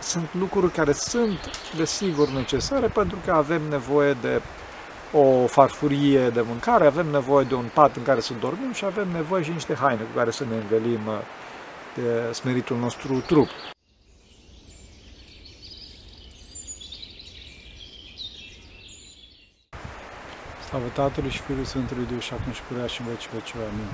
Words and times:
sunt 0.00 0.28
lucruri 0.32 0.72
care 0.72 0.92
sunt, 0.92 1.38
desigur, 1.76 2.28
necesare 2.28 2.86
pentru 2.86 3.18
că 3.24 3.32
avem 3.32 3.62
nevoie 3.62 4.12
de 4.12 4.40
o 5.12 5.46
farfurie 5.46 6.28
de 6.28 6.40
mâncare, 6.40 6.86
avem 6.86 7.06
nevoie 7.06 7.44
de 7.44 7.54
un 7.54 7.68
pat 7.74 7.96
în 7.96 8.02
care 8.02 8.20
să 8.20 8.32
dormim 8.40 8.72
și 8.72 8.84
avem 8.84 9.08
nevoie 9.08 9.42
și 9.42 9.50
niște 9.50 9.74
haine 9.74 10.02
cu 10.02 10.16
care 10.16 10.30
să 10.30 10.44
ne 10.44 10.56
învelim 10.56 11.06
uh, 11.06 11.18
de 11.94 12.32
smeritul 12.32 12.76
nostru 12.76 13.20
trup. 13.26 13.48
Slavă 20.68 20.86
Tatălui 20.94 21.30
și 21.30 21.40
Fiului 21.40 21.64
Sfântului 21.64 22.06
Duh 22.12 22.20
și 22.20 22.32
acum 22.32 22.52
și 22.52 22.62
purea 22.62 22.86
și 22.86 23.00
în 23.00 23.06
vecii 23.06 23.30
vecii. 23.34 23.58
Amin. 23.58 23.90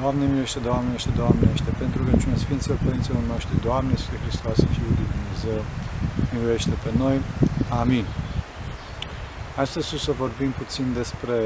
Doamne 0.00 0.24
miluiește, 0.26 0.58
Doamne 0.58 0.82
miluiește, 0.82 1.10
Doamne 1.16 1.38
miluiește, 1.40 1.70
pentru 1.78 2.04
rugăciunea 2.04 2.36
Sfinților 2.36 2.78
Părinților 2.84 3.22
noștri, 3.32 3.60
Doamne 3.68 3.90
Iisuse 3.90 4.18
Hristos, 4.24 4.56
Fiul 4.74 4.92
lui 4.98 5.08
Dumnezeu, 5.14 5.60
miluiește 6.32 6.74
pe 6.84 6.90
noi. 7.02 7.16
Amin. 7.80 8.04
Astăzi 9.56 9.94
o 9.94 9.98
să 9.98 10.12
vorbim 10.12 10.50
puțin 10.50 10.86
despre 11.00 11.36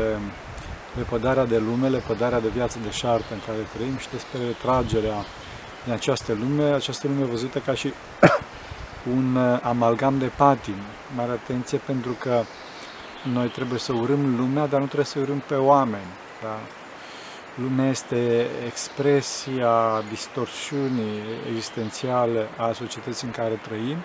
lepădarea 0.96 1.44
de 1.44 1.58
lume, 1.58 1.88
lepădarea 1.88 2.40
de 2.40 2.48
viață 2.48 2.78
de 2.82 2.90
șartă 2.90 3.30
în 3.34 3.40
care 3.46 3.58
trăim 3.76 3.96
și 3.96 4.08
despre 4.10 4.40
tragerea 4.62 5.18
din 5.84 5.92
această 5.92 6.32
lume, 6.32 6.64
această 6.64 7.06
lume 7.06 7.24
văzută 7.24 7.58
ca 7.58 7.74
și 7.74 7.92
un 9.16 9.36
amalgam 9.62 10.18
de 10.18 10.30
patim. 10.36 10.80
Mare 11.16 11.30
atenție 11.30 11.78
pentru 11.78 12.12
că 12.12 12.42
noi 13.32 13.46
trebuie 13.46 13.78
să 13.78 13.92
urâm 13.92 14.36
lumea, 14.36 14.66
dar 14.66 14.80
nu 14.80 14.86
trebuie 14.86 15.06
să 15.06 15.18
urâm 15.18 15.42
pe 15.46 15.54
oameni. 15.54 16.10
Da? 16.42 16.58
Lumea 17.60 17.88
este 17.88 18.46
expresia 18.66 20.02
distorsiunii 20.10 21.20
existențiale 21.50 22.48
a 22.56 22.72
societății 22.72 23.26
în 23.26 23.32
care 23.32 23.60
trăim, 23.62 23.96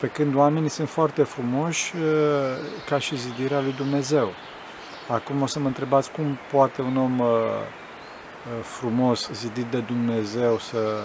pe 0.00 0.06
când 0.06 0.34
oamenii 0.34 0.68
sunt 0.68 0.88
foarte 0.88 1.22
frumoși 1.22 1.92
ca 2.88 2.98
și 2.98 3.18
zidirea 3.18 3.60
lui 3.60 3.72
Dumnezeu. 3.72 4.32
Acum 5.08 5.42
o 5.42 5.46
să 5.46 5.58
mă 5.58 5.66
întrebați 5.66 6.10
cum 6.10 6.38
poate 6.52 6.82
un 6.82 6.96
om 6.96 7.22
frumos, 8.62 9.30
zidit 9.32 9.64
de 9.64 9.78
Dumnezeu, 9.78 10.58
să 10.58 11.00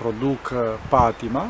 producă 0.00 0.78
patima, 0.88 1.46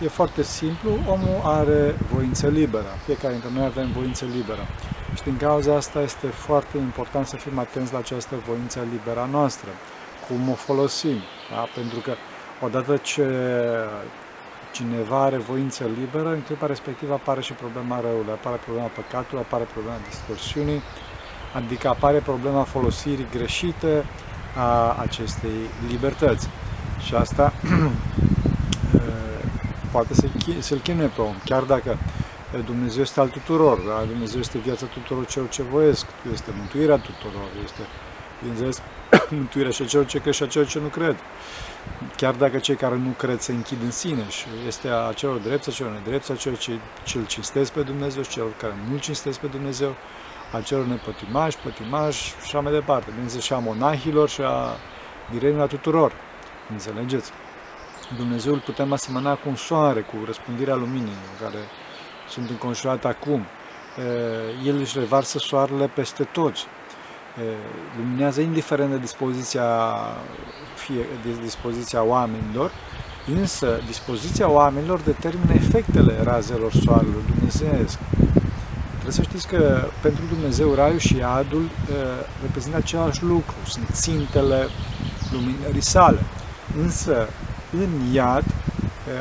E 0.00 0.08
foarte 0.08 0.42
simplu, 0.42 0.90
omul 1.08 1.40
are 1.44 1.94
voință 2.12 2.48
liberă. 2.48 2.86
Fiecare 3.04 3.32
dintre 3.32 3.50
noi 3.54 3.64
avem 3.64 3.92
voință 3.92 4.24
liberă. 4.24 4.66
Și 5.14 5.22
din 5.22 5.36
cauza 5.36 5.76
asta 5.76 6.00
este 6.00 6.26
foarte 6.26 6.78
important 6.78 7.26
să 7.26 7.36
fim 7.36 7.58
atenți 7.58 7.92
la 7.92 7.98
această 7.98 8.34
voință 8.46 8.86
liberă 8.90 9.20
a 9.20 9.24
noastră. 9.24 9.68
Cum 10.28 10.50
o 10.50 10.54
folosim. 10.54 11.16
Da? 11.50 11.68
Pentru 11.74 11.98
că 11.98 12.12
odată 12.60 12.96
ce 12.96 13.26
cineva 14.72 15.22
are 15.22 15.36
voință 15.36 15.84
liberă, 15.98 16.28
în 16.28 16.40
clipa 16.40 16.66
respectivă 16.66 17.12
apare 17.12 17.40
și 17.40 17.52
problema 17.52 18.00
răului, 18.00 18.32
apare 18.32 18.60
problema 18.64 18.86
păcatului, 18.86 19.44
apare 19.46 19.66
problema 19.72 19.96
distorsiunii, 20.08 20.82
adică 21.54 21.88
apare 21.88 22.18
problema 22.18 22.62
folosirii 22.62 23.26
greșite 23.30 24.04
a 24.56 24.96
acestei 25.00 25.60
libertăți. 25.88 26.48
Și 27.04 27.14
asta 27.14 27.52
poate 29.92 30.14
să-l 30.60 30.78
chinuie 30.78 31.06
pe 31.06 31.20
om, 31.20 31.34
chiar 31.44 31.62
dacă 31.62 31.96
Dumnezeu 32.60 33.02
este 33.02 33.20
al 33.20 33.28
tuturor, 33.28 33.78
da? 33.78 34.04
Dumnezeu 34.08 34.40
este 34.40 34.58
viața 34.58 34.86
tuturor 34.86 35.26
celor 35.26 35.48
ce 35.48 35.62
voiesc, 35.62 36.06
este 36.32 36.50
mântuirea 36.56 36.96
tuturor, 36.96 37.48
este, 37.64 37.80
bineînțeles, 38.38 38.82
mântuirea 39.30 39.70
și 39.70 39.82
a 39.82 39.84
celor 39.84 40.06
ce 40.06 40.18
cred 40.18 40.32
și 40.32 40.42
a 40.42 40.46
celor 40.46 40.66
ce 40.66 40.78
nu 40.78 40.88
cred. 40.88 41.16
Chiar 42.16 42.34
dacă 42.34 42.58
cei 42.58 42.74
care 42.74 42.96
nu 42.96 43.10
cred 43.10 43.40
se 43.40 43.52
închid 43.52 43.82
în 43.82 43.90
sine 43.90 44.28
și 44.28 44.46
este 44.66 44.88
a 44.88 45.12
celor 45.12 45.36
drepți, 45.36 45.68
a 45.68 45.72
celor 45.72 45.92
nedrepți, 45.92 46.32
a 46.32 46.36
celor 46.36 46.58
ce, 46.58 46.72
ce 47.04 47.18
îl 47.18 47.26
cinstesc 47.26 47.72
pe 47.72 47.80
Dumnezeu 47.80 48.22
și 48.22 48.30
celor 48.30 48.52
care 48.56 48.74
nu 48.86 48.92
îl 48.92 49.00
cinstesc 49.00 49.38
pe 49.38 49.46
Dumnezeu, 49.46 49.94
a 50.52 50.60
celor 50.60 50.84
nepătimași, 50.84 51.58
pătimași 51.58 52.22
și 52.28 52.34
așa 52.42 52.60
mai 52.60 52.72
departe. 52.72 53.10
Bineînțeles, 53.10 53.44
și 53.44 53.52
a 53.52 53.58
monahilor 53.58 54.28
și 54.28 54.40
a 54.40 54.76
birenilor 55.30 55.68
tuturor. 55.68 56.12
Înțelegeți? 56.70 57.30
Dumnezeu 58.16 58.52
îl 58.52 58.58
putem 58.58 58.92
asemăna 58.92 59.34
cu 59.34 59.48
un 59.48 59.56
soare, 59.56 60.00
cu 60.00 60.16
răspândirea 60.24 60.74
luminii, 60.74 61.16
care 61.40 61.58
sunt 62.32 62.50
înconjurate 62.50 63.06
acum. 63.08 63.44
El 64.64 64.76
își 64.78 64.98
revarsă 64.98 65.38
soarele 65.38 65.86
peste 65.86 66.22
toți. 66.22 66.66
Luminează 67.98 68.40
indiferent 68.40 68.90
de 68.90 68.98
dispoziția, 68.98 69.66
fie, 70.76 71.06
de 71.24 71.30
dispoziția 71.42 72.02
oamenilor, 72.02 72.70
însă 73.26 73.80
dispoziția 73.86 74.48
oamenilor 74.48 75.00
determină 75.00 75.52
efectele 75.52 76.22
razelor 76.22 76.72
soarelor 76.72 77.22
dumnezeiesc. 77.34 77.98
Trebuie 78.90 79.12
să 79.12 79.22
știți 79.22 79.48
că 79.48 79.88
pentru 80.00 80.24
Dumnezeu 80.28 80.74
raiul 80.74 80.98
și 80.98 81.16
iadul 81.16 81.68
reprezintă 82.42 82.76
același 82.76 83.22
lucru, 83.22 83.54
sunt 83.66 83.88
țintele 83.92 84.68
luminării 85.32 85.80
sale. 85.80 86.18
Însă 86.76 87.28
în 87.72 88.12
iad 88.12 88.44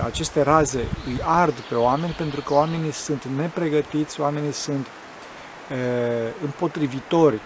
aceste 0.04 0.42
raze 0.42 0.88
îi 1.06 1.20
ard 1.24 1.54
pe 1.54 1.76
oameni 1.76 2.14
pentru 2.14 2.42
că 2.42 2.54
oamenii 2.54 2.92
sunt 2.92 3.26
nepregătiți, 3.26 4.22
oamenii 4.22 4.52
sunt 4.52 4.88
împotrivitori 6.44 7.40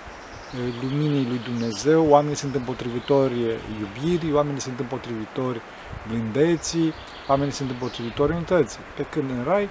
luminii 0.81 1.28
lui 1.28 1.39
Dumnezeu, 1.44 2.05
oamenii 2.07 2.35
sunt 2.35 2.55
împotrivitori 2.55 3.59
iubirii, 3.79 4.34
oamenii 4.34 4.59
sunt 4.59 4.79
împotrivitori 4.79 5.61
blândeții, 6.07 6.94
oamenii 7.28 7.53
sunt 7.53 7.69
împotrivitori 7.69 8.31
unității. 8.31 8.79
Pe 8.95 9.05
când 9.09 9.29
în 9.29 9.44
rai, 9.44 9.69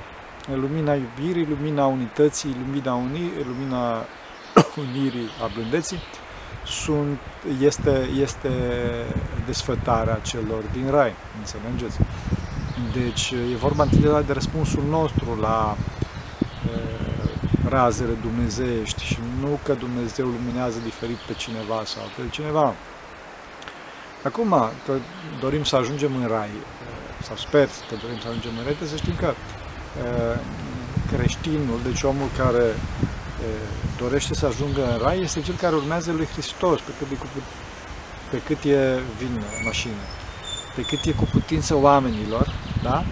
lumina 0.54 0.94
iubirii, 0.94 1.46
lumina 1.46 1.86
unității, 1.86 2.56
lumina, 2.66 2.94
uni, 2.94 3.32
lumina 3.46 4.04
unirii 4.84 5.28
a 5.42 5.50
blândeții, 5.54 5.98
sunt, 6.66 7.18
este, 7.60 8.08
este 8.20 8.48
desfătarea 9.46 10.14
celor 10.22 10.62
din 10.72 10.90
rai, 10.90 11.12
înțelegeți? 11.38 11.98
Deci 12.92 13.30
e 13.52 13.56
vorba 13.56 13.82
întâi 13.82 14.24
de 14.26 14.32
răspunsul 14.32 14.82
nostru 14.88 15.38
la 15.40 15.76
e, 16.66 16.78
razele 17.68 18.12
dumnezeiești 18.22 19.04
și 19.04 19.18
nu 19.40 19.58
că 19.62 19.72
Dumnezeu 19.74 20.26
luminează 20.26 20.78
diferit 20.84 21.16
pe 21.16 21.32
cineva 21.32 21.82
sau 21.84 22.02
pe 22.16 22.22
cineva. 22.30 22.74
Acum 24.22 24.48
că 24.86 24.92
dorim 25.40 25.64
să 25.64 25.76
ajungem 25.76 26.16
în 26.16 26.26
rai, 26.26 26.50
sau 27.22 27.36
sper 27.36 27.68
că 27.88 27.94
dorim 28.02 28.18
să 28.20 28.28
ajungem 28.28 28.52
în 28.58 28.64
rai, 28.64 28.76
să 28.88 28.96
știm 28.96 29.14
că 29.14 29.34
e, 29.34 30.38
creștinul, 31.16 31.80
deci 31.84 32.02
omul 32.02 32.28
care 32.36 32.66
dorește 33.98 34.34
să 34.34 34.46
ajungă 34.46 34.92
în 34.92 34.98
rai 35.02 35.20
este 35.20 35.40
cel 35.40 35.54
care 35.54 35.74
urmează 35.74 36.12
lui 36.12 36.26
Hristos 36.26 36.80
pe 36.80 36.90
cât, 36.98 37.10
e 37.10 37.14
cu, 37.14 37.26
pe 38.30 38.40
cât 38.46 38.64
e 38.64 39.00
vin 39.18 39.42
mașină, 39.64 40.04
pe 40.74 40.82
cât 40.82 41.04
e 41.04 41.12
cu 41.12 41.24
putință 41.24 41.74
oamenilor, 41.76 42.52
da? 42.84 43.04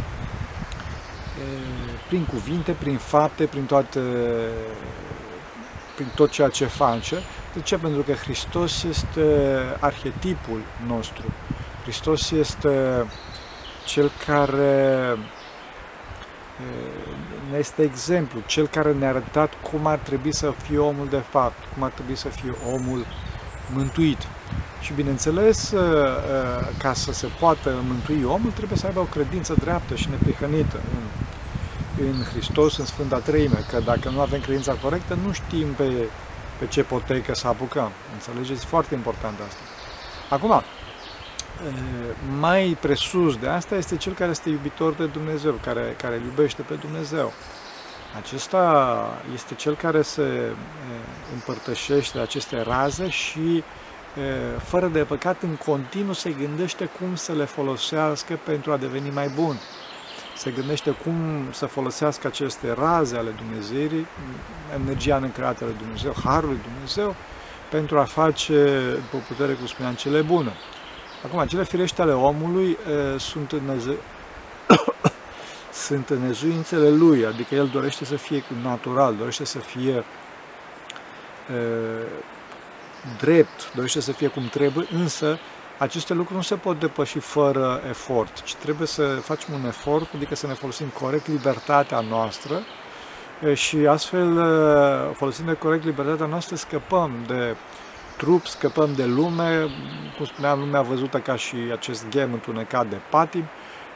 prin 2.08 2.24
cuvinte, 2.24 2.72
prin 2.72 2.96
fapte, 2.96 3.44
prin 3.44 3.64
toate 3.64 4.00
prin 5.94 6.08
tot 6.14 6.30
ceea 6.30 6.48
ce 6.48 6.64
face. 6.64 7.16
De 7.54 7.60
ce? 7.60 7.76
Pentru 7.76 8.02
că 8.02 8.12
Hristos 8.12 8.82
este 8.82 9.22
arhetipul 9.80 10.60
nostru. 10.86 11.22
Hristos 11.82 12.30
este 12.30 13.06
cel 13.84 14.10
care 14.26 15.16
ne 17.50 17.58
este 17.58 17.82
exemplu, 17.82 18.40
cel 18.46 18.66
care 18.66 18.92
ne-a 18.92 19.08
arătat 19.08 19.52
cum 19.70 19.86
ar 19.86 19.98
trebui 19.98 20.32
să 20.32 20.52
fie 20.62 20.78
omul 20.78 21.08
de 21.08 21.22
fapt, 21.28 21.58
cum 21.74 21.82
ar 21.82 21.90
trebui 21.90 22.16
să 22.16 22.28
fie 22.28 22.54
omul 22.72 23.06
mântuit. 23.74 24.18
Și 24.80 24.92
bineînțeles, 24.92 25.74
ca 26.78 26.92
să 26.92 27.12
se 27.12 27.26
poată 27.40 27.74
mântui 27.86 28.24
omul, 28.24 28.50
trebuie 28.50 28.78
să 28.78 28.86
aibă 28.86 29.00
o 29.00 29.04
credință 29.04 29.54
dreaptă 29.58 29.94
și 29.94 30.08
neprihănită 30.10 30.80
în, 30.94 32.06
în 32.06 32.22
Hristos, 32.22 32.76
în 32.76 32.84
Sfânta 32.84 33.18
Treime, 33.18 33.64
că 33.70 33.80
dacă 33.84 34.08
nu 34.08 34.20
avem 34.20 34.40
credința 34.40 34.72
corectă, 34.72 35.18
nu 35.26 35.32
știm 35.32 35.66
pe, 35.66 35.92
pe 36.58 36.66
ce 36.66 36.82
potecă 36.82 37.34
să 37.34 37.46
apucăm. 37.46 37.90
Înțelegeți? 38.12 38.64
Foarte 38.64 38.94
important 38.94 39.38
asta. 39.48 39.60
Acum, 40.28 40.62
mai 42.38 42.76
presus 42.80 43.36
de 43.36 43.48
asta 43.48 43.74
este 43.74 43.96
cel 43.96 44.12
care 44.12 44.30
este 44.30 44.48
iubitor 44.48 44.92
de 44.92 45.06
Dumnezeu, 45.06 45.52
care, 45.64 45.94
care 46.02 46.20
iubește 46.24 46.62
pe 46.62 46.74
Dumnezeu. 46.74 47.32
Acesta 48.16 49.04
este 49.34 49.54
cel 49.54 49.76
care 49.76 50.02
se 50.02 50.52
împărtășește 51.32 52.18
aceste 52.18 52.60
raze 52.62 53.08
și 53.08 53.62
fără 54.58 54.86
de 54.86 55.04
păcat 55.04 55.42
în 55.42 55.56
continuu 55.56 56.12
se 56.12 56.30
gândește 56.30 56.84
cum 56.84 57.14
să 57.14 57.32
le 57.32 57.44
folosească 57.44 58.38
pentru 58.44 58.72
a 58.72 58.76
deveni 58.76 59.10
mai 59.10 59.28
bun. 59.28 59.56
Se 60.36 60.50
gândește 60.50 60.90
cum 60.90 61.14
să 61.50 61.66
folosească 61.66 62.26
aceste 62.26 62.72
raze 62.72 63.16
ale 63.16 63.30
Dumnezeirii, 63.30 64.06
energia 64.74 65.18
necreată 65.18 65.64
ale 65.64 65.72
Dumnezeu, 65.78 66.14
Harul 66.24 66.48
lui 66.48 66.60
Dumnezeu, 66.72 67.14
pentru 67.70 67.98
a 67.98 68.04
face, 68.04 68.78
după 68.94 69.24
putere, 69.28 69.52
cum 69.52 69.66
spuneam, 69.66 69.94
cele 69.94 70.20
bune. 70.20 70.52
Acum, 71.24 71.46
cele 71.46 71.64
firește 71.64 72.02
ale 72.02 72.12
omului 72.12 72.70
e, 73.14 73.18
sunt 73.18 73.52
sunt 75.92 76.20
nezuințele 76.20 76.88
lui, 76.88 77.26
adică 77.26 77.54
el 77.54 77.66
dorește 77.66 78.04
să 78.04 78.16
fie 78.16 78.42
natural, 78.62 79.16
dorește 79.16 79.44
să 79.44 79.58
fie 79.58 79.96
uh, 79.96 80.04
drept, 83.18 83.74
dorește 83.74 84.00
să 84.00 84.12
fie 84.12 84.28
cum 84.28 84.48
trebuie, 84.48 84.86
însă 84.92 85.38
aceste 85.78 86.14
lucruri 86.14 86.36
nu 86.36 86.42
se 86.42 86.54
pot 86.54 86.80
depăși 86.80 87.18
fără 87.18 87.82
efort, 87.88 88.42
ci 88.42 88.54
trebuie 88.54 88.86
să 88.86 89.02
facem 89.02 89.54
un 89.54 89.66
efort, 89.66 90.14
adică 90.14 90.34
să 90.34 90.46
ne 90.46 90.52
folosim 90.52 90.86
corect 90.86 91.26
libertatea 91.26 92.00
noastră 92.00 92.62
și 93.54 93.76
astfel, 93.76 94.34
folosind 95.14 95.52
corect 95.52 95.84
libertatea 95.84 96.26
noastră, 96.26 96.56
scăpăm 96.56 97.12
de 97.26 97.56
trup, 98.16 98.46
scăpăm 98.46 98.94
de 98.94 99.04
lume, 99.04 99.66
cum 100.16 100.24
spuneam, 100.24 100.58
lumea 100.58 100.82
văzută 100.82 101.18
ca 101.18 101.36
și 101.36 101.56
acest 101.72 102.08
ghem 102.10 102.32
întunecat 102.32 102.86
de 102.86 102.96
patim 103.10 103.44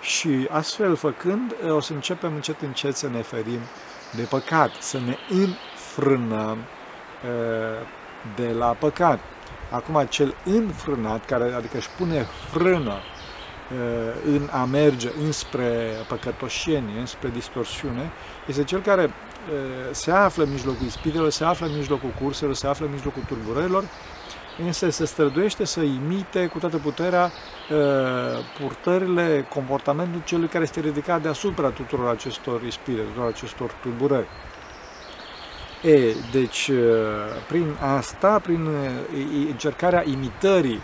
și 0.06 0.46
astfel 0.50 0.96
făcând 0.96 1.54
o 1.70 1.80
să 1.80 1.92
începem 1.92 2.34
încet 2.34 2.60
încet 2.60 2.96
să 2.96 3.08
ne 3.08 3.22
ferim 3.22 3.60
de 4.16 4.22
păcat, 4.22 4.70
să 4.80 4.98
ne 4.98 5.16
înfrânăm 5.28 6.58
de 8.36 8.52
la 8.58 8.66
păcat. 8.66 9.20
Acum, 9.70 10.06
cel 10.08 10.34
înfrânat, 10.44 11.24
care, 11.24 11.52
adică 11.52 11.76
își 11.76 11.88
pune 11.98 12.26
frână 12.50 12.94
în 14.24 14.48
a 14.50 14.64
merge 14.64 15.08
înspre 15.24 15.92
păcătoșenie, 16.08 16.98
înspre 16.98 17.28
distorsiune, 17.28 18.10
este 18.46 18.64
cel 18.64 18.80
care 18.80 19.10
se 19.90 20.10
află 20.10 20.44
în 20.44 20.50
mijlocul 20.50 20.86
ispitelor, 20.86 21.30
se 21.30 21.44
află 21.44 21.66
în 21.66 21.76
mijlocul 21.76 22.10
curselor, 22.20 22.54
se 22.54 22.66
află 22.66 22.86
în 22.86 22.92
mijlocul 22.92 23.22
turburărilor, 23.26 23.84
însă 24.64 24.90
se 24.90 25.04
străduiește 25.04 25.64
să 25.64 25.80
imite 25.80 26.46
cu 26.46 26.58
toată 26.58 26.76
puterea 26.76 27.32
purtările, 28.60 29.46
comportamentul 29.48 30.20
celui 30.24 30.48
care 30.48 30.64
este 30.64 30.80
ridicat 30.80 31.22
deasupra 31.22 31.68
tuturor 31.68 32.08
acestor 32.08 32.62
ispite, 32.62 33.00
tuturor 33.00 33.28
acestor 33.28 33.70
turburări. 33.82 34.26
E, 35.82 36.14
deci, 36.32 36.70
prin 37.48 37.76
asta, 37.80 38.38
prin 38.38 38.68
încercarea 39.48 40.04
imitării 40.06 40.80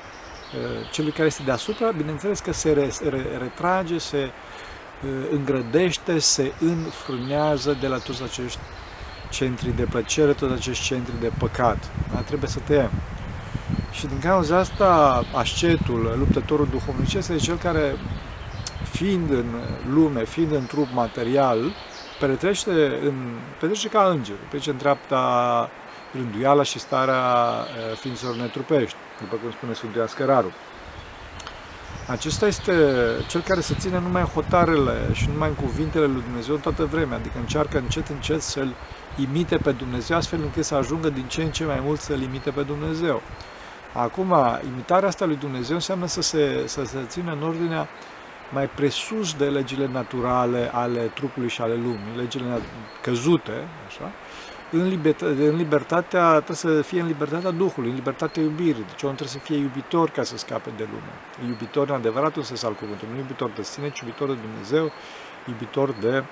celui 0.91 1.11
care 1.11 1.27
este 1.27 1.43
deasupra, 1.43 1.91
bineînțeles 1.91 2.41
că 2.41 2.53
se 2.53 2.91
retrage, 3.39 3.99
se 3.99 4.31
îngrădește, 5.31 6.19
se 6.19 6.53
înfrânează 6.61 7.77
de 7.81 7.87
la 7.87 7.97
toți 7.97 8.23
acești 8.23 8.59
centri 9.31 9.77
de 9.77 9.83
plăcere, 9.83 10.33
toți 10.33 10.53
acești 10.53 10.85
centri 10.85 11.21
de 11.21 11.33
păcat. 11.39 11.91
Da? 12.13 12.21
Trebuie 12.21 12.51
să 12.51 12.59
tăiem. 12.67 12.91
Și 13.93 14.07
din 14.07 14.19
cauza 14.19 14.59
asta, 14.59 15.23
ascetul, 15.35 16.15
luptătorul 16.19 16.69
duhovnicesc, 16.71 17.29
este 17.29 17.45
cel 17.45 17.57
care, 17.57 17.97
fiind 18.91 19.31
în 19.31 19.47
lume, 19.93 20.25
fiind 20.25 20.53
în 20.53 20.67
trup 20.67 20.89
material, 20.93 21.59
petrece, 22.21 22.71
în, 23.03 23.15
petrece 23.61 23.89
ca 23.89 24.05
înger, 24.05 24.35
petrece 24.43 24.71
în 24.71 24.77
dreapta 24.77 25.71
rânduiala 26.13 26.63
și 26.63 26.79
starea 26.79 27.23
ființelor 28.01 28.37
netrupești, 28.37 28.97
după 29.21 29.37
cum 29.37 29.51
spune 29.51 29.73
Sfântul 29.73 30.03
Ascăraru. 30.03 30.53
Acesta 32.07 32.47
este 32.47 32.73
cel 33.29 33.41
care 33.41 33.61
se 33.61 33.75
ține 33.79 33.99
numai 33.99 34.21
în 34.21 34.27
hotarele 34.27 35.09
și 35.13 35.29
numai 35.33 35.49
în 35.49 35.55
cuvintele 35.55 36.07
lui 36.07 36.23
Dumnezeu 36.23 36.57
toată 36.57 36.85
vremea, 36.85 37.17
adică 37.17 37.35
încearcă 37.39 37.79
încet, 37.79 38.09
încet 38.09 38.43
să-L 38.43 38.75
imite 39.17 39.57
pe 39.57 39.71
Dumnezeu, 39.71 40.17
astfel 40.17 40.41
încât 40.43 40.65
să 40.65 40.75
ajungă 40.75 41.09
din 41.09 41.25
ce 41.27 41.43
în 41.43 41.51
ce 41.51 41.65
mai 41.65 41.81
mult 41.85 42.01
să-L 42.01 42.23
imite 42.23 42.51
pe 42.51 42.63
Dumnezeu. 42.63 43.23
Acum, 43.93 44.35
imitarea 44.73 45.09
asta 45.09 45.25
lui 45.25 45.37
Dumnezeu 45.37 45.75
înseamnă 45.75 46.07
să 46.07 46.23
se, 46.23 46.63
să 46.67 46.85
se 46.85 46.99
țină 47.07 47.33
în 47.33 47.43
ordinea 47.43 47.89
mai 48.53 48.69
presus 48.69 49.35
de 49.35 49.45
legile 49.45 49.89
naturale 49.93 50.71
ale 50.73 51.01
trupului 51.01 51.49
și 51.49 51.63
ale 51.63 51.75
lumii, 51.75 52.17
legile 52.17 52.45
căzute, 53.03 53.53
așa, 53.87 54.11
în, 54.71 54.89
libertate, 54.89 55.49
în 55.49 55.57
libertatea, 55.57 56.31
trebuie 56.31 56.57
să 56.57 56.83
fie 56.83 57.01
în 57.01 57.07
libertatea 57.07 57.51
Duhului, 57.51 57.89
în 57.89 57.95
libertatea 57.95 58.43
iubirii. 58.43 58.85
Deci 58.91 59.03
omul 59.03 59.17
trebuie 59.17 59.29
să 59.29 59.39
fie 59.39 59.57
iubitor 59.57 60.11
ca 60.11 60.23
să 60.23 60.37
scape 60.37 60.71
de 60.77 60.89
lume. 60.91 61.49
Iubitor 61.49 61.89
în 61.89 61.95
adevăratul 61.95 62.43
sens 62.43 62.63
al 62.63 62.73
cuvântului, 62.73 63.13
nu 63.13 63.21
iubitor 63.21 63.51
de 63.51 63.63
sine, 63.63 63.91
ci 63.91 64.01
iubitor 64.01 64.29
de 64.29 64.37
Dumnezeu, 64.41 64.93
iubitor 65.49 65.91
de 66.01 66.25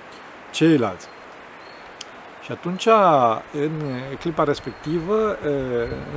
ceilalți. 0.50 1.06
Și 2.42 2.52
atunci, 2.52 2.86
în 3.52 3.70
clipa 4.20 4.44
respectivă, 4.44 5.38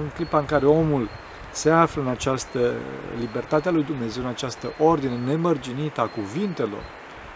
în 0.01 0.09
clipa 0.13 0.37
în 0.37 0.45
care 0.45 0.65
omul 0.65 1.09
se 1.53 1.69
află 1.69 2.01
în 2.01 2.07
această 2.07 2.73
libertate 3.19 3.67
a 3.67 3.71
lui 3.71 3.83
Dumnezeu, 3.83 4.23
în 4.23 4.29
această 4.29 4.73
ordine 4.79 5.17
nemărginită 5.17 6.01
a 6.01 6.07
cuvintelor, 6.07 6.83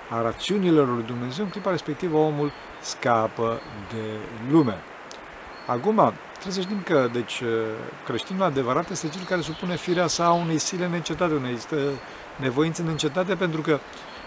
a 0.10 0.22
rațiunilor 0.22 0.88
lui 0.88 1.04
Dumnezeu, 1.04 1.44
în 1.44 1.52
clipa 1.52 1.70
respectivă 1.70 2.18
omul 2.18 2.52
scapă 2.82 3.60
de 3.94 4.04
lume. 4.52 4.78
Acum, 5.68 6.14
trebuie 6.32 6.54
să 6.54 6.62
știm 6.62 6.82
că 6.84 7.10
deci, 7.12 7.44
creștinul 8.06 8.44
adevărat 8.44 8.90
este 8.90 9.10
cel 9.10 9.24
care 9.24 9.42
supune 9.42 9.76
firea 9.76 10.08
sa 10.08 10.30
unei 10.30 10.58
sile 10.58 10.88
neîncetate, 10.88 11.34
unei 11.34 11.58
nevoințe 12.36 12.82
neîncetate, 12.82 13.36
pentru 13.36 13.62
că 13.62 13.80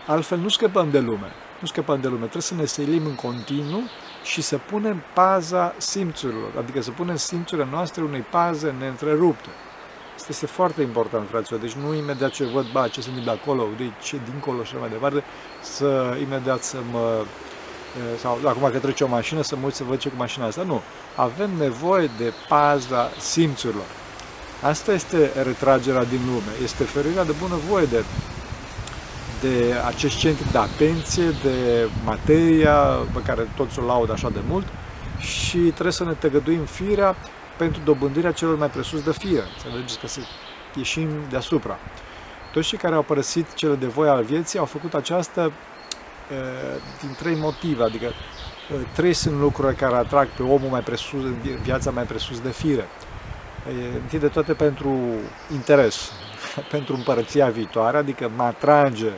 altfel 0.06 0.38
nu 0.38 0.48
scăpăm 0.48 0.90
de 0.90 1.00
lume. 1.00 1.32
Nu 1.58 1.66
scăpăm 1.66 2.00
de 2.00 2.06
lume. 2.06 2.20
Trebuie 2.20 2.42
să 2.42 2.54
ne 2.54 2.64
selim 2.64 3.06
în 3.06 3.14
continuu 3.14 3.82
și 4.22 4.42
să 4.42 4.58
punem 4.58 5.02
paza 5.14 5.74
simțurilor, 5.76 6.50
adică 6.58 6.80
să 6.80 6.90
punem 6.90 7.16
simțurile 7.16 7.66
noastre 7.70 8.02
unei 8.02 8.20
paze 8.20 8.74
neîntrerupte. 8.78 9.48
Asta 10.20 10.32
este 10.32 10.46
foarte 10.46 10.82
important, 10.82 11.28
fraților. 11.28 11.60
Deci 11.60 11.72
nu 11.72 11.94
imediat 11.94 12.30
ce 12.30 12.44
văd, 12.44 12.66
ba, 12.72 12.88
ce 12.88 13.00
se 13.00 13.08
întâmplă 13.08 13.32
acolo, 13.32 13.68
de 13.76 13.90
ce 14.02 14.20
dincolo 14.30 14.62
și 14.62 14.74
mai 14.80 14.88
departe, 14.88 15.24
să 15.62 16.16
imediat 16.20 16.62
să 16.62 16.76
mă 16.92 17.24
sau 18.18 18.38
acum 18.44 18.70
că 18.72 18.78
trece 18.78 19.04
o 19.04 19.08
mașină 19.08 19.42
să 19.42 19.56
mă 19.56 19.64
uit 19.64 19.74
să 19.74 19.84
văd 19.84 19.98
ce 19.98 20.08
cu 20.08 20.14
mașina 20.16 20.46
asta. 20.46 20.62
Nu. 20.62 20.80
Avem 21.14 21.50
nevoie 21.58 22.10
de 22.18 22.32
paza 22.48 23.10
simțurilor. 23.18 23.84
Asta 24.62 24.92
este 24.92 25.30
retragerea 25.42 26.04
din 26.04 26.20
lume. 26.26 26.52
Este 26.62 26.84
ferirea 26.84 27.24
de 27.24 27.34
bunăvoie 27.40 27.84
de, 27.84 28.04
de 29.40 29.74
acest 29.86 30.16
centru 30.16 30.44
de 30.52 30.58
atenție, 30.58 31.28
de 31.42 31.88
materia 32.04 32.74
pe 33.12 33.22
care 33.26 33.48
toți 33.56 33.78
o 33.78 33.84
laudă 33.84 34.12
așa 34.12 34.30
de 34.30 34.40
mult 34.48 34.66
și 35.18 35.58
trebuie 35.58 35.92
să 35.92 36.04
ne 36.04 36.12
tăgăduim 36.12 36.64
firea 36.64 37.16
pentru 37.62 37.80
dobândirea 37.84 38.32
celor 38.32 38.58
mai 38.58 38.70
presus 38.70 39.02
de 39.02 39.12
fire. 39.12 39.44
Să 39.58 39.66
vedeți 39.74 39.98
că 39.98 40.06
să 40.06 40.20
ieșim 40.74 41.08
deasupra. 41.30 41.78
Toți 42.52 42.68
cei 42.68 42.78
care 42.78 42.94
au 42.94 43.02
părăsit 43.02 43.54
cele 43.54 43.74
de 43.74 43.86
voie 43.86 44.10
al 44.10 44.22
vieții 44.22 44.58
au 44.58 44.64
făcut 44.64 44.94
această 44.94 45.52
din 47.00 47.14
trei 47.18 47.34
motive, 47.34 47.82
adică 47.82 48.12
trei 48.94 49.12
sunt 49.12 49.40
lucrurile 49.40 49.74
care 49.74 49.94
atrag 49.94 50.28
pe 50.28 50.42
omul 50.42 50.68
mai 50.70 50.80
presus, 50.80 51.22
în 51.22 51.34
viața 51.62 51.90
mai 51.90 52.04
presus 52.04 52.40
de 52.40 52.50
fire. 52.50 52.88
Întâi 54.02 54.18
de 54.18 54.28
toate 54.28 54.52
pentru 54.52 54.98
interes, 55.52 56.12
pentru 56.74 56.94
împărăția 56.94 57.46
viitoare, 57.46 57.96
adică 57.96 58.30
mă 58.36 58.42
atrage 58.42 59.10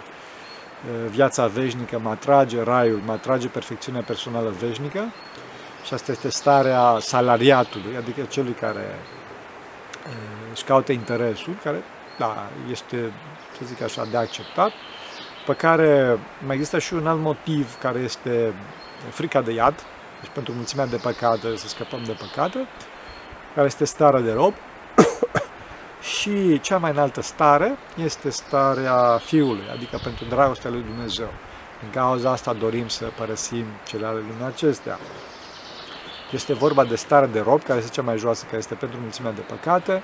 viața 1.10 1.46
veșnică, 1.46 2.00
mă 2.02 2.10
atrage 2.10 2.62
raiul, 2.62 3.00
mă 3.06 3.12
atrage 3.12 3.48
perfecțiunea 3.48 4.00
personală 4.00 4.54
veșnică 4.58 5.12
și 5.84 5.94
asta 5.94 6.12
este 6.12 6.28
starea 6.28 6.96
salariatului, 7.00 7.96
adică 7.96 8.22
celui 8.22 8.52
care 8.52 8.98
își 10.52 10.64
caută 10.64 10.92
interesul, 10.92 11.54
care, 11.62 11.82
da, 12.18 12.46
este, 12.70 13.12
să 13.58 13.64
zic 13.64 13.82
așa, 13.82 14.06
de 14.10 14.16
acceptat, 14.16 14.72
pe 15.46 15.54
care 15.54 16.18
mai 16.46 16.54
există 16.54 16.78
și 16.78 16.94
un 16.94 17.06
alt 17.06 17.20
motiv 17.20 17.78
care 17.78 17.98
este 17.98 18.52
frica 19.10 19.40
de 19.40 19.52
iad, 19.52 19.74
deci 20.20 20.30
pentru 20.32 20.52
mulțimea 20.52 20.86
de 20.86 20.96
păcate, 20.96 21.56
să 21.56 21.68
scăpăm 21.68 22.02
de 22.04 22.16
păcate, 22.20 22.66
care 23.54 23.66
este 23.66 23.84
starea 23.84 24.20
de 24.20 24.32
rob, 24.32 24.54
și 26.16 26.60
cea 26.60 26.78
mai 26.78 26.90
înaltă 26.90 27.20
stare 27.20 27.76
este 28.04 28.30
starea 28.30 29.20
Fiului, 29.24 29.64
adică 29.72 30.00
pentru 30.02 30.24
dragostea 30.24 30.70
lui 30.70 30.82
Dumnezeu. 30.82 31.28
În 31.82 31.90
cauza 31.90 32.30
asta 32.30 32.52
dorim 32.52 32.88
să 32.88 33.04
părăsim 33.16 33.64
cele 33.86 34.06
ale 34.06 34.18
lumii 34.18 34.44
acestea. 34.46 34.98
Este 36.32 36.52
vorba 36.52 36.84
de 36.84 36.96
stare 36.96 37.26
de 37.26 37.40
rob, 37.40 37.62
care 37.62 37.78
este 37.78 37.90
cea 37.90 38.02
mai 38.02 38.18
joasă, 38.18 38.44
care 38.44 38.56
este 38.56 38.74
pentru 38.74 38.98
mulțimea 39.00 39.32
de 39.32 39.40
păcate, 39.40 40.02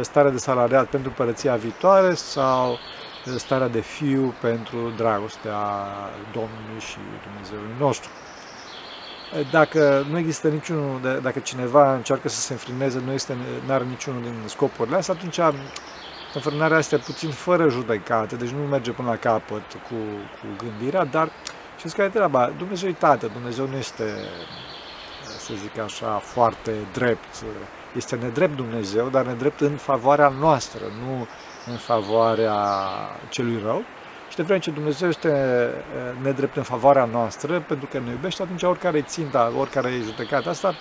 starea 0.00 0.30
de 0.30 0.38
salariat 0.38 0.86
pentru 0.86 1.10
părăția 1.10 1.54
viitoare 1.54 2.14
sau 2.14 2.78
starea 3.36 3.68
de 3.68 3.80
fiu 3.80 4.34
pentru 4.40 4.92
dragostea 4.96 5.58
Domnului 6.32 6.80
și 6.80 6.98
Dumnezeului 7.26 7.74
nostru. 7.78 8.10
Dacă 9.50 10.06
nu 10.10 10.18
există 10.18 10.48
niciunul, 10.48 11.20
dacă 11.22 11.38
cineva 11.38 11.94
încearcă 11.94 12.28
să 12.28 12.40
se 12.40 12.52
înfrâneze, 12.52 13.02
nu 13.04 13.12
este, 13.12 13.36
nu 13.66 13.72
are 13.72 13.84
niciunul 13.84 14.22
din 14.22 14.34
scopurile 14.46 14.96
astea, 14.96 15.14
atunci 15.14 15.40
înfrânarea 16.34 16.78
este 16.78 16.96
puțin 16.96 17.30
fără 17.30 17.68
judecată, 17.68 18.36
deci 18.36 18.48
nu 18.48 18.62
merge 18.62 18.90
până 18.90 19.08
la 19.08 19.16
capăt 19.16 19.72
cu, 19.72 19.94
cu 20.40 20.46
gândirea, 20.64 21.04
dar 21.04 21.30
știți 21.78 21.94
care 21.94 22.08
e 22.08 22.10
treaba? 22.10 22.52
Dumnezeu 22.58 22.88
e 22.88 22.92
Tată, 22.92 23.30
Dumnezeu 23.32 23.66
nu 23.66 23.76
este, 23.76 24.04
să 25.48 25.54
zic 25.62 25.78
așa, 25.78 26.06
foarte 26.06 26.72
drept. 26.92 27.44
Este 27.96 28.16
nedrept 28.16 28.56
Dumnezeu, 28.56 29.08
dar 29.08 29.26
nedrept 29.26 29.60
în 29.60 29.76
favoarea 29.76 30.28
noastră, 30.28 30.80
nu 31.04 31.26
în 31.66 31.76
favoarea 31.76 32.54
celui 33.28 33.60
rău 33.64 33.82
Și 34.30 34.36
de 34.36 34.42
vreme 34.42 34.60
ce 34.60 34.70
Dumnezeu 34.70 35.08
este 35.08 35.32
nedrept 36.22 36.56
în 36.56 36.62
favoarea 36.62 37.04
noastră, 37.04 37.64
pentru 37.68 37.88
că 37.90 37.98
ne 37.98 38.10
iubește, 38.10 38.42
atunci 38.42 38.62
oricare 38.62 39.02
ținta, 39.02 39.52
oricare 39.58 39.88
e 39.88 40.02
judecată 40.02 40.48
asta, 40.48 40.74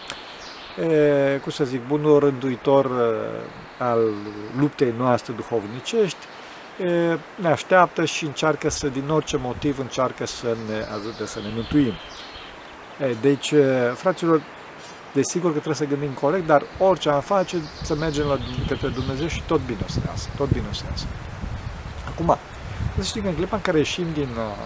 e, 0.81 1.39
cum 1.41 1.51
să 1.51 1.63
zic, 1.63 1.87
bunul 1.87 2.19
rânduitor 2.19 2.91
al 3.77 3.99
luptei 4.59 4.93
noastre 4.97 5.33
duhovnicești, 5.33 6.25
e, 6.83 7.17
ne 7.35 7.47
așteaptă 7.47 8.05
și 8.05 8.25
încearcă 8.25 8.69
să, 8.69 8.87
din 8.87 9.09
orice 9.09 9.37
motiv, 9.37 9.79
încearcă 9.79 10.25
să 10.25 10.55
ne 10.67 10.85
ajute 10.97 11.25
să 11.25 11.39
ne 11.39 11.49
mântuim. 11.53 11.93
E, 12.99 13.15
deci, 13.21 13.53
fraților, 13.93 14.41
desigur 15.21 15.49
că 15.49 15.59
trebuie 15.65 15.81
să 15.83 15.93
gândim 15.93 16.13
corect, 16.23 16.45
dar 16.45 16.61
orice 16.77 17.09
am 17.09 17.21
face, 17.21 17.55
să 17.83 17.95
mergem 17.95 18.25
la, 18.25 18.37
către 18.67 18.87
Dumnezeu 18.87 19.27
și 19.27 19.41
tot 19.51 19.61
bine 19.65 19.83
o 19.87 19.89
să 19.91 19.99
iasă, 20.07 20.27
tot 20.37 20.49
bine 20.51 20.67
o 20.71 20.73
să 20.73 20.83
iasă. 20.89 21.05
Acum, 22.11 22.37
să 22.97 23.03
știi 23.03 23.21
că 23.21 23.27
în 23.27 23.35
clipa 23.35 23.55
în 23.55 23.61
care 23.61 23.77
ieșim 23.77 24.07
din, 24.13 24.29
uh, 24.37 24.65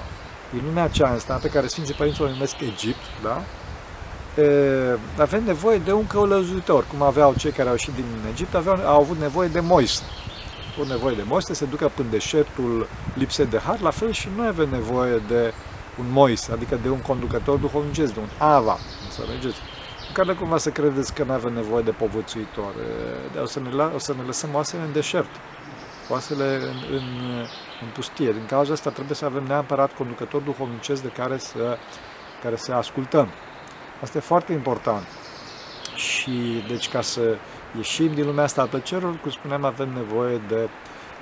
din 0.54 0.62
lumea 0.66 0.84
aceasta, 0.84 1.40
pe 1.42 1.50
care 1.50 1.68
Sfinții 1.68 1.94
Părinți 1.94 2.22
o 2.22 2.30
numesc 2.30 2.56
Egipt, 2.60 3.06
da? 3.24 3.42
E, 4.44 4.98
avem 5.18 5.44
nevoie 5.44 5.78
de 5.78 5.92
un 5.92 6.08
călăuzitor, 6.08 6.86
cum 6.92 7.02
aveau 7.02 7.34
cei 7.38 7.52
care 7.52 7.68
au 7.68 7.74
ieșit 7.74 7.94
din 7.94 8.06
Egipt, 8.32 8.56
aveau, 8.56 8.76
au 8.86 9.00
avut 9.00 9.18
nevoie 9.18 9.48
de 9.48 9.60
Moise. 9.60 10.02
Au 10.80 10.86
nevoie 10.86 11.16
de 11.16 11.24
Moise 11.28 11.48
să 11.48 11.54
se 11.54 11.66
ducă 11.66 11.92
până 11.96 12.08
deșertul 12.10 12.88
lipsei 13.14 13.46
de 13.46 13.60
har, 13.66 13.80
la 13.82 13.90
fel 13.90 14.12
și 14.12 14.28
noi 14.36 14.48
avem 14.48 14.70
nevoie 14.70 15.22
de 15.28 15.54
un 16.00 16.06
Moise, 16.12 16.52
adică 16.52 16.80
de 16.82 16.90
un 16.90 17.00
conducător 17.00 17.58
duhovnicesc, 17.58 18.14
de 18.14 18.20
un 18.20 18.30
Ava, 18.38 18.78
înțelegeți? 19.08 19.58
Care 20.14 20.34
cumva 20.34 20.58
să 20.58 20.70
credeți 20.70 21.14
că 21.14 21.24
nu 21.24 21.32
avem 21.32 21.54
nevoie 21.54 21.84
de 21.84 21.92
povățuitor, 21.92 22.74
de 23.34 23.40
o 23.40 23.46
să 23.46 23.60
ne, 23.60 23.84
o 23.96 23.98
să 23.98 24.14
ne 24.18 24.22
lăsăm 24.26 24.50
oasele 24.54 24.82
în 24.82 24.92
deșert, 24.92 25.30
oasele 26.10 26.56
în, 26.56 26.96
în, 26.96 27.04
în 27.82 27.88
pustie. 27.94 28.32
Din 28.32 28.46
cauza 28.48 28.74
asta 28.74 28.90
trebuie 28.90 29.16
să 29.16 29.26
avem 29.26 29.44
neapărat 29.44 29.94
conducător 29.94 30.42
duhovnicesc 30.42 31.02
de 31.02 31.08
care 31.08 31.38
să, 31.38 31.78
care 32.44 32.56
să 32.56 32.74
ascultăm. 32.74 33.28
Asta 34.02 34.18
e 34.18 34.22
foarte 34.22 34.54
important. 34.54 35.06
Și 35.96 36.64
deci 36.68 36.90
ca 36.90 37.02
să 37.02 37.36
ieșim 37.78 38.14
din 38.14 38.26
lumea 38.26 38.44
asta 38.44 38.62
a 38.62 38.66
plăcerilor, 38.66 39.18
cum 39.22 39.32
spuneam, 39.32 39.66
avem 39.66 39.90
nevoie 39.94 40.42
de 40.48 40.70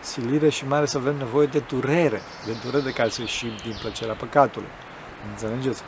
silire 0.01 0.49
și 0.49 0.67
mai 0.67 0.77
ales 0.77 0.93
avem 0.93 1.17
nevoie 1.17 1.47
de 1.47 1.59
durere, 1.59 2.21
de 2.45 2.55
durere 2.63 2.83
de 2.83 2.91
care 2.91 3.09
să 3.09 3.21
ieșim 3.21 3.51
din 3.63 3.77
plăcerea 3.81 4.13
păcatului. 4.13 4.69
Înțelegeți? 5.31 5.83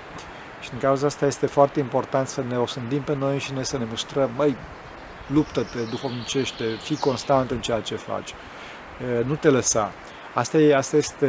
Și 0.61 0.69
din 0.69 0.79
cauza 0.79 1.05
asta 1.05 1.25
este 1.25 1.45
foarte 1.45 1.79
important 1.79 2.27
să 2.27 2.43
ne 2.47 2.57
osândim 2.57 3.01
pe 3.01 3.15
noi 3.15 3.39
și 3.39 3.53
ne 3.53 3.63
să 3.63 3.77
ne 3.77 3.85
mustrăm, 3.89 4.29
măi, 4.35 4.55
luptă-te, 5.27 5.79
duhovnicește, 5.89 6.63
fii 6.63 6.97
constant 6.97 7.51
în 7.51 7.61
ceea 7.61 7.79
ce 7.79 7.95
faci, 7.95 8.33
nu 9.25 9.35
te 9.35 9.49
lăsa. 9.49 9.91
Asta, 10.33 10.57
e, 10.57 10.75
asta 10.75 10.97
este 10.97 11.27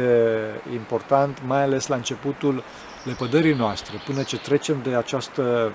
important, 0.73 1.41
mai 1.45 1.63
ales 1.63 1.87
la 1.87 1.95
începutul 1.95 2.63
lepădării 3.03 3.53
noastre, 3.53 4.01
până 4.05 4.23
ce 4.23 4.37
trecem 4.37 4.79
de 4.83 4.95
această, 4.95 5.71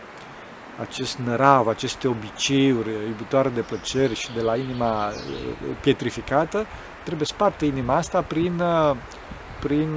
acest 0.81 1.19
nărav, 1.19 1.69
aceste 1.69 2.09
obiceiuri 2.09 2.91
iubitoare 3.07 3.49
de 3.49 3.61
plăceri 3.61 4.15
și 4.15 4.33
de 4.35 4.41
la 4.41 4.57
inima 4.57 5.13
pietrificată, 5.81 6.67
trebuie 7.05 7.27
spartă 7.27 7.65
inima 7.65 7.97
asta 7.97 8.23
prin, 8.23 8.63
prin 9.61 9.91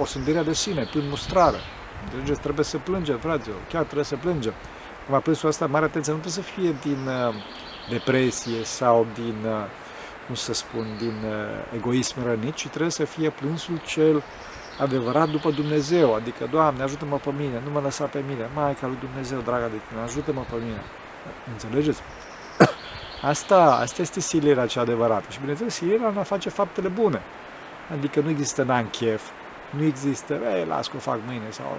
osândirea 0.00 0.42
de 0.42 0.52
sine, 0.52 0.88
prin 0.90 1.08
mustrare. 1.08 1.58
Înțelegeți? 2.04 2.40
Trebuie 2.40 2.64
să 2.64 2.78
plângem, 2.78 3.18
fraților, 3.18 3.58
chiar 3.68 3.82
trebuie 3.82 4.04
să 4.04 4.16
plângem. 4.16 4.52
Acum, 5.06 5.20
plânsul 5.20 5.48
ăsta, 5.48 5.66
mare 5.66 5.84
atenție, 5.84 6.12
nu 6.12 6.18
trebuie 6.18 6.44
să 6.44 6.50
fie 6.52 6.74
din 6.82 7.06
uh, 7.06 7.34
depresie 7.90 8.64
sau 8.64 9.06
din, 9.14 9.36
uh, 9.44 9.64
cum 10.26 10.34
să 10.34 10.52
spun, 10.52 10.86
din 10.98 11.16
uh, 11.24 11.74
egoism 11.74 12.24
rănit, 12.24 12.54
ci 12.54 12.68
trebuie 12.68 12.90
să 12.90 13.04
fie 13.04 13.30
plânsul 13.30 13.80
cel 13.86 14.22
adevărat 14.78 15.28
după 15.28 15.50
Dumnezeu, 15.50 16.14
adică, 16.14 16.48
Doamne, 16.50 16.82
ajută-mă 16.82 17.16
pe 17.16 17.30
mine, 17.38 17.60
nu 17.64 17.70
mă 17.70 17.80
lăsa 17.80 18.04
pe 18.04 18.22
mine, 18.28 18.48
Maica 18.54 18.86
lui 18.86 18.98
Dumnezeu, 19.00 19.40
draga 19.40 19.68
de 19.68 19.80
tine, 19.88 20.00
ajută-mă 20.00 20.44
pe 20.50 20.56
mine. 20.64 20.82
Înțelegeți? 21.52 22.00
Asta, 23.22 23.78
asta 23.80 24.02
este 24.02 24.20
silirea 24.20 24.66
cea 24.66 24.80
adevărată. 24.80 25.26
Și 25.30 25.38
bineînțeles, 25.38 25.74
silirea 25.74 26.08
în 26.08 26.16
a 26.16 26.22
face 26.22 26.48
faptele 26.48 26.88
bune. 26.88 27.20
Adică 27.92 28.20
nu 28.20 28.28
există 28.28 28.62
n 28.62 28.90
chef, 28.90 29.22
nu 29.76 29.84
există, 29.84 30.34
ei, 30.34 30.64
las 30.64 30.88
că 30.88 30.96
o 30.96 30.98
fac 31.00 31.18
mâine 31.26 31.50
sau 31.50 31.78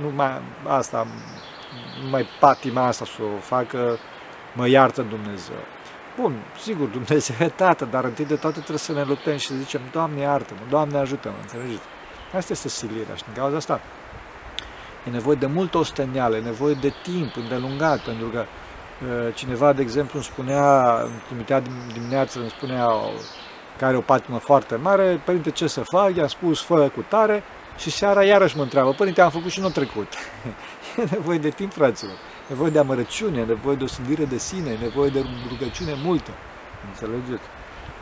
nu 0.00 0.10
mai, 0.14 0.40
asta, 0.66 1.06
nu 2.02 2.08
mai 2.08 2.26
patima 2.40 2.86
asta 2.86 3.04
să 3.04 3.22
o 3.22 3.38
facă, 3.40 3.98
mă 4.54 4.68
iartă 4.68 5.02
Dumnezeu. 5.02 5.62
Bun, 6.20 6.34
sigur, 6.62 6.88
Dumnezeu 6.88 7.36
e 7.40 7.48
Tată, 7.48 7.84
dar 7.84 8.04
întâi 8.04 8.24
de 8.24 8.36
toate 8.36 8.58
trebuie 8.58 8.78
să 8.78 8.92
ne 8.92 9.02
luptăm 9.02 9.36
și 9.36 9.46
să 9.46 9.54
zicem, 9.54 9.80
Doamne 9.92 10.20
iartă-mă, 10.20 10.60
Doamne 10.68 10.98
ajută-mă, 10.98 11.34
înțelegeți? 11.40 11.82
Asta 12.36 12.52
este 12.52 12.68
silirea 12.68 13.14
și 13.14 13.24
din 13.24 13.32
cauza 13.32 13.56
asta 13.56 13.80
e 15.06 15.10
nevoie 15.10 15.36
de 15.36 15.46
multă 15.46 15.78
osteneală, 15.78 16.36
e 16.36 16.40
nevoie 16.40 16.74
de 16.74 16.92
timp 17.02 17.36
îndelungat, 17.36 17.98
pentru 17.98 18.26
că 18.26 18.44
uh, 18.44 19.34
cineva, 19.34 19.72
de 19.72 19.82
exemplu, 19.82 20.12
îmi 20.14 20.24
spunea, 20.24 21.00
îmi 21.00 21.22
trimitea 21.26 21.62
dimineața, 21.92 22.40
îmi 22.40 22.48
spunea 22.48 22.86
care 23.78 23.90
are 23.90 23.96
o 23.96 24.00
patimă 24.00 24.38
foarte 24.38 24.76
mare, 24.76 25.20
părinte, 25.24 25.50
ce 25.50 25.66
să 25.66 25.80
fac? 25.80 26.16
I-am 26.16 26.26
spus, 26.26 26.62
fă 26.62 26.90
cu 26.94 27.04
tare 27.08 27.42
și 27.78 27.90
seara 27.90 28.24
iarăși 28.24 28.56
mă 28.56 28.62
întreabă, 28.62 28.92
părinte, 28.92 29.20
am 29.20 29.30
făcut 29.30 29.50
și 29.50 29.60
nu 29.60 29.68
trecut. 29.68 30.12
e 31.02 31.04
nevoie 31.10 31.38
de 31.38 31.48
timp, 31.48 31.72
fraților, 31.72 32.14
e 32.14 32.48
nevoie 32.48 32.70
de 32.70 32.78
amărăciune, 32.78 33.40
e 33.40 33.44
nevoie 33.44 33.76
de 33.76 33.84
o 33.84 33.86
sândire 33.86 34.24
de 34.24 34.38
sine, 34.38 34.70
e 34.70 34.76
nevoie 34.80 35.10
de 35.10 35.24
rugăciune 35.48 35.92
multă. 36.04 36.30
Înțelegeți? 36.88 37.46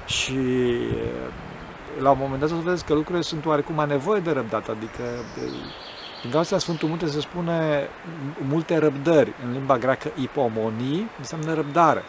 Și 0.07 0.39
la 2.01 2.11
un 2.11 2.17
moment 2.21 2.41
dat 2.41 2.51
o 2.51 2.55
să 2.55 2.61
vedeți 2.65 2.85
că 2.85 2.95
lucrurile 2.95 3.23
sunt 3.23 3.47
oarecum 3.47 3.79
a 3.79 3.85
nevoie 3.85 4.21
de 4.21 4.31
răbdat, 4.31 4.69
adică 4.69 5.03
din 6.23 6.31
cauza 6.31 6.59
Sfântul 6.59 6.89
Munte 6.89 7.07
se 7.07 7.21
spune 7.21 7.89
multe 8.49 8.77
răbdări. 8.77 9.33
În 9.45 9.53
limba 9.53 9.79
greacă 9.79 10.11
ipomonii 10.15 11.11
înseamnă 11.19 11.55
răbdare 11.55 12.03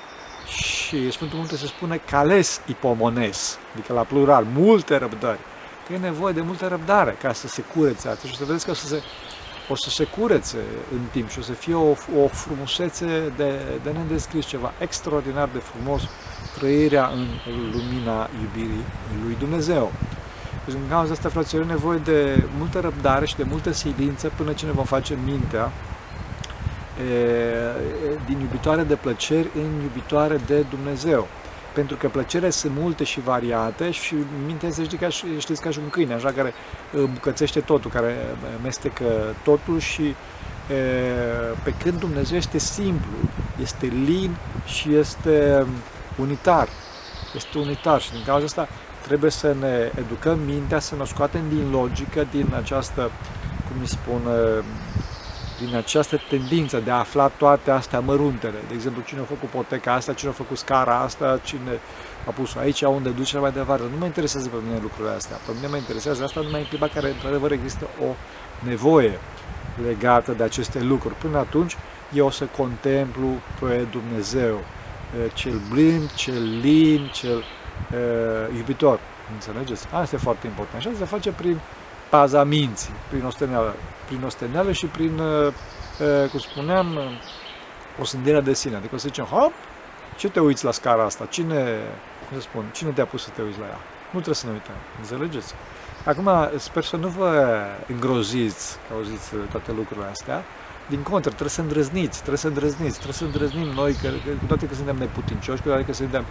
și 0.47 1.11
Sfântul 1.11 1.37
Munte 1.37 1.55
se 1.55 1.67
spune 1.67 2.01
cales 2.09 2.61
ipomones, 2.65 3.57
adică 3.73 3.93
la 3.93 4.01
plural, 4.01 4.45
multe 4.53 4.97
răbdări. 4.97 5.39
Că 5.87 5.93
e 5.93 5.97
nevoie 5.97 6.33
de 6.33 6.41
multă 6.41 6.67
răbdare 6.67 7.17
ca 7.21 7.33
să 7.33 7.47
se 7.47 7.63
curețe 7.75 8.07
atât 8.07 8.29
și 8.29 8.37
să 8.37 8.45
vedeți 8.45 8.65
că 8.65 8.71
o 8.71 8.73
să 8.73 8.87
se, 8.87 9.01
o 9.69 9.75
să 9.75 9.89
se 9.89 10.03
curețe 10.03 10.57
în 10.91 11.01
timp 11.11 11.29
și 11.29 11.39
o 11.39 11.41
să 11.41 11.51
fie 11.51 11.73
o, 11.73 11.89
o 12.23 12.27
frumusețe 12.31 13.33
de, 13.35 13.59
de 13.83 13.91
nedescris, 13.91 14.45
ceva 14.45 14.73
extraordinar 14.79 15.49
de 15.53 15.59
frumos, 15.59 16.01
trăirea 16.57 17.07
în 17.07 17.27
lumina 17.71 18.29
iubirii 18.41 18.83
lui 19.23 19.35
Dumnezeu. 19.39 19.91
Deci 20.65 20.75
în 20.75 20.89
cauza 20.89 21.11
asta, 21.11 21.29
fraților, 21.29 21.63
e 21.63 21.67
nevoie 21.67 21.97
de 21.97 22.43
multă 22.57 22.79
răbdare 22.79 23.25
și 23.25 23.35
de 23.35 23.43
multă 23.43 23.71
silință 23.71 24.31
până 24.35 24.53
ce 24.53 24.65
ne 24.65 24.71
vom 24.71 24.85
face 24.85 25.17
mintea 25.25 25.71
din 28.25 28.39
iubitoare 28.39 28.83
de 28.83 28.95
plăceri 28.95 29.47
în 29.55 29.81
iubitoare 29.81 30.39
de 30.45 30.65
Dumnezeu. 30.69 31.27
Pentru 31.73 31.95
că 31.95 32.07
plăcerile 32.07 32.49
sunt 32.49 32.73
multe 32.79 33.03
și 33.03 33.21
variate 33.21 33.91
și 33.91 34.15
mintea 34.45 34.69
se 34.71 34.83
știi 34.83 34.97
ca, 34.97 35.09
știți 35.37 35.61
ca 35.61 35.69
și 35.69 35.79
un 35.79 35.89
câine, 35.89 36.13
așa 36.13 36.31
care 36.31 36.53
bucățește 37.13 37.59
totul, 37.59 37.91
care 37.91 38.15
mestecă 38.63 39.35
totul 39.43 39.79
și 39.79 40.15
pe 41.63 41.73
când 41.83 41.99
Dumnezeu 41.99 42.37
este 42.37 42.57
simplu, 42.57 43.17
este 43.61 43.85
lin 43.85 44.35
și 44.65 44.95
este 44.95 45.65
unitar. 46.15 46.67
Este 47.35 47.57
unitar 47.57 48.01
și 48.01 48.11
din 48.11 48.23
cauza 48.25 48.45
asta 48.45 48.67
trebuie 49.01 49.31
să 49.31 49.55
ne 49.59 49.91
educăm 49.95 50.39
mintea, 50.39 50.79
să 50.79 50.95
ne 50.95 51.05
scoatem 51.05 51.41
din 51.49 51.69
logică, 51.71 52.27
din 52.31 52.53
această, 52.55 53.11
cum 53.67 53.79
îi 53.79 53.87
spun, 53.87 54.21
din 55.59 55.75
această 55.75 56.19
tendință 56.29 56.79
de 56.79 56.91
a 56.91 56.95
afla 56.95 57.27
toate 57.27 57.71
astea 57.71 57.99
măruntele. 57.99 58.57
De 58.67 58.73
exemplu, 58.73 59.01
cine 59.05 59.19
a 59.19 59.23
făcut 59.23 59.49
poteca 59.49 59.93
asta, 59.93 60.13
cine 60.13 60.29
a 60.29 60.33
făcut 60.33 60.57
scara 60.57 60.99
asta, 60.99 61.39
cine 61.43 61.79
a 62.27 62.31
pus 62.31 62.55
aici, 62.55 62.81
unde 62.81 63.09
duce 63.09 63.27
și 63.27 63.37
mai 63.37 63.51
departe. 63.51 63.83
Nu 63.91 63.97
mă 63.97 64.05
interesează 64.05 64.47
pe 64.47 64.55
mine 64.65 64.79
lucrurile 64.81 65.15
astea. 65.15 65.37
Pe 65.45 65.51
mine 65.55 65.67
mă 65.67 65.75
interesează 65.75 66.23
asta 66.23 66.41
numai 66.41 66.59
în 66.59 66.67
clipa 66.67 66.87
care, 66.87 67.09
într-adevăr, 67.09 67.51
există 67.51 67.87
o 68.07 68.15
nevoie 68.67 69.19
legată 69.85 70.31
de 70.31 70.43
aceste 70.43 70.83
lucruri. 70.83 71.15
Până 71.15 71.37
atunci, 71.37 71.77
eu 72.13 72.25
o 72.25 72.29
să 72.29 72.45
contemplu 72.57 73.27
pe 73.59 73.85
Dumnezeu, 73.91 74.59
cel 75.33 75.61
blind, 75.69 76.13
cel 76.13 76.59
lin, 76.61 77.09
cel 77.13 77.37
uh, 77.37 78.55
iubitor. 78.57 78.99
Înțelegeți? 79.33 79.87
Asta 79.91 80.15
e 80.15 80.19
foarte 80.19 80.47
important. 80.47 80.81
Și 80.81 80.87
asta 80.87 80.99
se 80.99 81.05
face 81.05 81.31
prin 81.31 81.59
paza 82.09 82.43
minții, 82.43 82.93
prin 83.09 83.25
osteneală, 83.25 83.75
prin 84.05 84.23
osteneală 84.23 84.71
și 84.71 84.85
prin, 84.85 85.19
uh, 85.19 85.53
uh, 85.99 86.29
cum 86.29 86.39
spuneam, 86.39 86.95
uh, 86.95 87.99
o 87.99 88.03
sândirea 88.03 88.41
de 88.41 88.53
sine. 88.53 88.75
Adică 88.75 88.95
o 88.95 88.97
să 88.97 89.07
zicem, 89.07 89.25
hop, 89.25 89.51
ce 90.17 90.29
te 90.29 90.39
uiți 90.39 90.65
la 90.65 90.71
scara 90.71 91.03
asta? 91.03 91.25
Cine, 91.25 91.79
cum 92.27 92.37
să 92.37 92.41
spun, 92.41 92.65
cine 92.73 92.89
te-a 92.89 93.05
pus 93.05 93.23
să 93.23 93.29
te 93.35 93.41
uiți 93.41 93.59
la 93.59 93.65
ea? 93.65 93.79
Nu 94.11 94.19
trebuie 94.19 94.35
să 94.35 94.45
ne 94.45 94.51
uităm, 94.51 94.75
înțelegeți? 94.99 95.53
Acum, 96.05 96.29
sper 96.57 96.83
să 96.83 96.95
nu 96.95 97.07
vă 97.07 97.59
îngroziți 97.87 98.77
că 98.87 98.93
auziți 98.93 99.31
toate 99.51 99.71
lucrurile 99.71 100.05
astea, 100.05 100.43
din 100.89 101.01
contră, 101.01 101.29
trebuie 101.29 101.49
să 101.49 101.61
îndrăzniți, 101.61 102.17
trebuie 102.17 102.37
să 102.37 102.47
îndrăzniți, 102.47 102.93
trebuie 102.93 103.13
să 103.13 103.23
îndrăznim 103.23 103.67
noi, 103.67 103.93
că, 103.93 104.07
că, 104.07 104.29
cu 104.39 104.45
toate 104.47 104.65
că 104.67 104.73
suntem 104.73 104.97
neputincioși, 104.97 105.61
cu 105.61 105.67
toate 105.67 105.85
că 105.85 105.93
suntem 105.93 106.25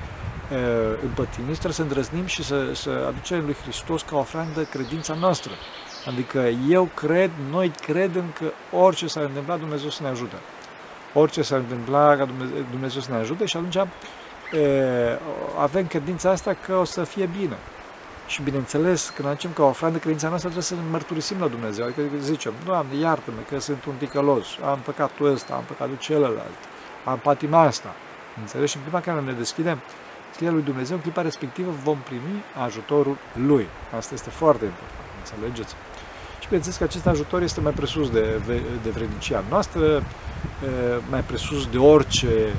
împătimiți, 1.02 1.52
trebuie 1.52 1.72
să 1.72 1.82
îndrăznim 1.82 2.26
și 2.26 2.44
să, 2.44 2.74
să 2.74 3.04
aducem 3.08 3.44
lui 3.44 3.56
Hristos 3.62 4.02
ca 4.02 4.16
ofrandă 4.16 4.62
credința 4.62 5.14
noastră. 5.14 5.52
Adică 6.06 6.38
eu 6.68 6.88
cred, 6.94 7.30
noi 7.50 7.72
credem 7.80 8.24
că 8.38 8.76
orice 8.76 9.06
s-ar 9.06 9.24
întâmpla, 9.24 9.56
Dumnezeu 9.56 9.88
să 9.88 10.02
ne 10.02 10.08
ajute. 10.08 10.36
Orice 11.14 11.42
s-ar 11.42 11.58
întâmpla, 11.58 12.16
ca 12.16 12.24
Dumnezeu, 12.24 12.64
Dumnezeu 12.70 13.00
să 13.00 13.10
ne 13.10 13.16
ajute 13.16 13.44
și 13.44 13.56
atunci 13.56 13.74
e, 13.74 15.18
avem 15.58 15.86
credința 15.86 16.30
asta 16.30 16.56
că 16.66 16.74
o 16.74 16.84
să 16.84 17.04
fie 17.04 17.28
bine. 17.38 17.56
Și 18.26 18.42
bineînțeles, 18.42 19.12
când 19.14 19.28
aducem 19.28 19.50
ca 19.52 19.64
ofrandă 19.64 19.98
credința 19.98 20.28
noastră, 20.28 20.50
trebuie 20.50 20.70
să 20.70 20.74
ne 20.74 20.90
mărturisim 20.90 21.36
la 21.40 21.46
Dumnezeu. 21.46 21.84
Adică 21.84 22.02
zicem, 22.20 22.52
Doamne, 22.64 22.96
iartă-mă 22.96 23.40
că 23.48 23.60
sunt 23.60 23.84
un 23.84 23.94
ticălos, 23.94 24.46
am 24.64 24.78
păcatul 24.78 25.32
ăsta, 25.32 25.54
am 25.54 25.62
păcatul 25.66 25.96
celălalt, 25.98 26.58
am 27.04 27.18
patima 27.18 27.60
asta. 27.60 27.94
Înțelegi? 28.40 28.70
Și 28.70 28.76
în 28.76 28.82
clipa 28.82 29.00
care 29.00 29.20
ne 29.20 29.32
deschidem 29.32 29.78
scrierea 30.36 30.56
lui 30.56 30.66
Dumnezeu, 30.70 30.96
în 30.96 31.02
clipa 31.02 31.22
respectivă 31.22 31.70
vom 31.82 31.98
primi 31.98 32.36
ajutorul 32.66 33.16
Lui. 33.32 33.66
Asta 33.96 34.14
este 34.14 34.30
foarte 34.30 34.64
important. 34.64 35.06
Înțelegeți? 35.22 35.74
Și 36.40 36.46
bineînțeles 36.46 36.78
că 36.78 36.84
acest 36.84 37.06
ajutor 37.06 37.42
este 37.42 37.60
mai 37.60 37.72
presus 37.72 38.10
de, 38.10 38.24
de 38.82 38.90
vrednicia 38.90 39.44
noastră, 39.48 40.02
mai 41.10 41.20
presus 41.20 41.66
de 41.66 41.78
orice 41.78 42.52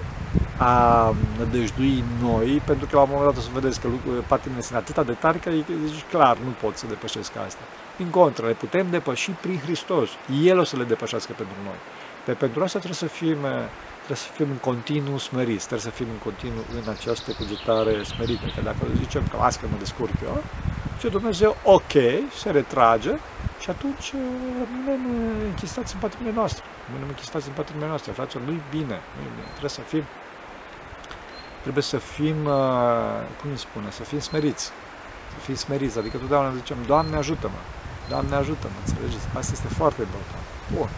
a 0.57 1.13
nădăjdui 1.37 2.03
noi, 2.21 2.61
pentru 2.65 2.85
că 2.85 2.95
la 2.95 3.01
un 3.01 3.09
moment 3.11 3.29
dat 3.29 3.37
o 3.37 3.45
să 3.47 3.49
vedeți 3.53 3.79
că 3.79 3.87
patimile 4.27 4.61
sunt 4.61 4.77
atât 4.77 5.05
de 5.05 5.13
tari 5.13 5.39
că 5.39 5.49
zici 5.85 6.05
clar, 6.09 6.37
nu 6.37 6.51
pot 6.61 6.77
să 6.77 6.85
depășesc 6.87 7.31
asta. 7.45 7.61
Din 7.97 8.09
contră, 8.09 8.45
le 8.45 8.53
putem 8.53 8.87
depăși 8.89 9.31
prin 9.31 9.59
Hristos. 9.59 10.09
El 10.43 10.59
o 10.59 10.63
să 10.63 10.77
le 10.77 10.83
depășească 10.83 11.31
pentru 11.35 11.55
noi. 11.63 11.79
Pe 12.25 12.31
pentru 12.31 12.63
asta 12.63 12.79
trebuie 12.79 13.09
să 13.09 13.15
fim 13.15 13.37
trebuie 14.07 14.27
să 14.27 14.31
fim 14.39 14.49
în 14.55 14.61
continuu 14.71 15.17
smeriți, 15.17 15.65
trebuie 15.69 15.87
să 15.89 15.95
fim 15.99 16.09
în 16.15 16.21
continuu 16.27 16.63
în 16.79 16.87
această 16.95 17.29
cugetare 17.39 18.03
smerită. 18.03 18.45
Că 18.55 18.61
dacă 18.61 18.83
zicem 19.03 19.23
că 19.31 19.35
las 19.43 19.55
că 19.55 19.65
mă 19.71 19.77
descurc 19.85 20.15
eu, 20.23 20.43
și 20.99 21.07
Dumnezeu, 21.17 21.51
ok, 21.63 21.93
se 22.41 22.49
retrage 22.59 23.13
și 23.59 23.69
atunci 23.69 24.07
uh, 24.11 24.21
rămânem 24.61 25.01
uh, 25.15 25.49
închistați 25.51 25.93
în 25.93 25.99
patimile 25.99 26.33
noastre. 26.33 26.63
Rămânem 26.85 27.07
închistați 27.09 27.47
în 27.47 27.53
patimile 27.53 27.87
noastre, 27.87 28.11
fraților, 28.11 28.43
nu-i 28.43 28.61
bine, 28.69 28.97
nu-i 29.15 29.31
bine. 29.37 29.49
Trebuie 29.57 29.75
să 29.79 29.83
fim, 29.91 30.03
trebuie 31.61 31.83
să 31.93 31.97
fim, 31.97 32.37
uh, 32.45 33.19
cum 33.39 33.49
îi 33.49 33.61
spune, 33.67 33.89
să 33.99 34.03
fim 34.03 34.19
smeriți. 34.19 34.65
Să 35.33 35.37
fim 35.45 35.55
smeriți, 35.55 35.97
adică 35.97 36.17
totdeauna 36.17 36.53
zicem, 36.61 36.77
Doamne 36.85 37.15
ajută-mă, 37.15 37.61
Doamne 38.09 38.35
ajută-mă, 38.35 38.77
înțelegeți? 38.85 39.25
Asta 39.39 39.51
este 39.57 39.67
foarte 39.79 40.01
important. 40.01 40.45
Bun. 40.75 40.89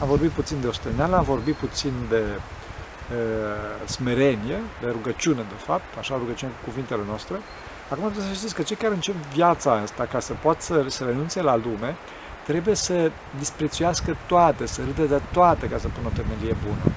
Am 0.00 0.08
vorbit 0.08 0.30
puțin 0.30 0.60
de 0.60 0.66
osteneală, 0.66 1.16
am 1.16 1.24
vorbit 1.24 1.54
puțin 1.54 1.92
de 2.08 2.16
e, 2.16 3.88
smerenie, 3.88 4.58
de 4.80 4.88
rugăciune, 4.90 5.40
de 5.40 5.62
fapt, 5.64 5.98
așa 5.98 6.14
rugăciune 6.18 6.52
cu 6.52 6.70
cuvintele 6.70 7.02
noastre. 7.06 7.36
Acum 7.88 8.10
trebuie 8.10 8.32
să 8.32 8.38
știți 8.38 8.54
că 8.54 8.62
cei 8.62 8.76
care 8.76 8.94
încep 8.94 9.14
viața 9.14 9.72
asta 9.72 10.04
ca 10.04 10.20
să 10.20 10.32
poată 10.42 10.62
să, 10.62 10.84
să 10.86 11.04
renunțe 11.04 11.42
la 11.42 11.56
lume, 11.56 11.96
trebuie 12.46 12.74
să 12.74 13.10
disprețuiască 13.38 14.16
toate, 14.26 14.66
să 14.66 14.80
râde 14.84 15.06
de 15.06 15.20
toate 15.32 15.68
ca 15.68 15.78
să 15.78 15.88
pună 15.88 16.06
o 16.06 16.16
temelie 16.16 16.56
bună. 16.66 16.94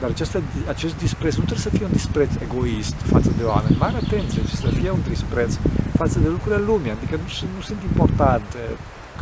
Dar 0.00 0.10
acest, 0.10 0.36
acest 0.68 0.96
dispreț 0.96 1.34
nu 1.34 1.44
trebuie 1.44 1.66
să 1.70 1.76
fie 1.76 1.84
un 1.84 1.92
dispreț 1.92 2.30
egoist 2.42 2.94
față 2.94 3.30
de 3.38 3.44
oameni. 3.44 3.76
Mare 3.78 3.96
atenție, 3.96 4.42
ci 4.42 4.54
să 4.54 4.66
fie 4.66 4.90
un 4.90 5.02
dispreț 5.08 5.54
față 5.96 6.18
de 6.18 6.28
lucrurile 6.28 6.62
lumii, 6.66 6.90
adică 6.90 7.16
nu, 7.16 7.48
nu 7.56 7.62
sunt 7.62 7.82
importante 7.82 8.58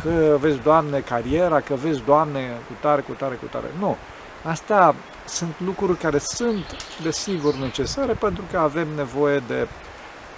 că 0.02 0.36
vezi, 0.40 0.58
Doamne, 0.62 0.98
cariera, 0.98 1.60
că 1.60 1.74
vezi, 1.74 2.02
Doamne, 2.04 2.40
cu 2.66 2.72
tare, 2.80 3.00
cu 3.00 3.12
tare, 3.12 3.34
cu 3.34 3.46
tare. 3.50 3.66
Nu. 3.78 3.96
Asta 4.42 4.94
sunt 5.26 5.54
lucruri 5.64 5.98
care 5.98 6.18
sunt, 6.18 6.64
desigur, 7.02 7.54
necesare 7.54 8.12
pentru 8.12 8.44
că 8.50 8.58
avem 8.58 8.88
nevoie 8.96 9.42
de 9.46 9.68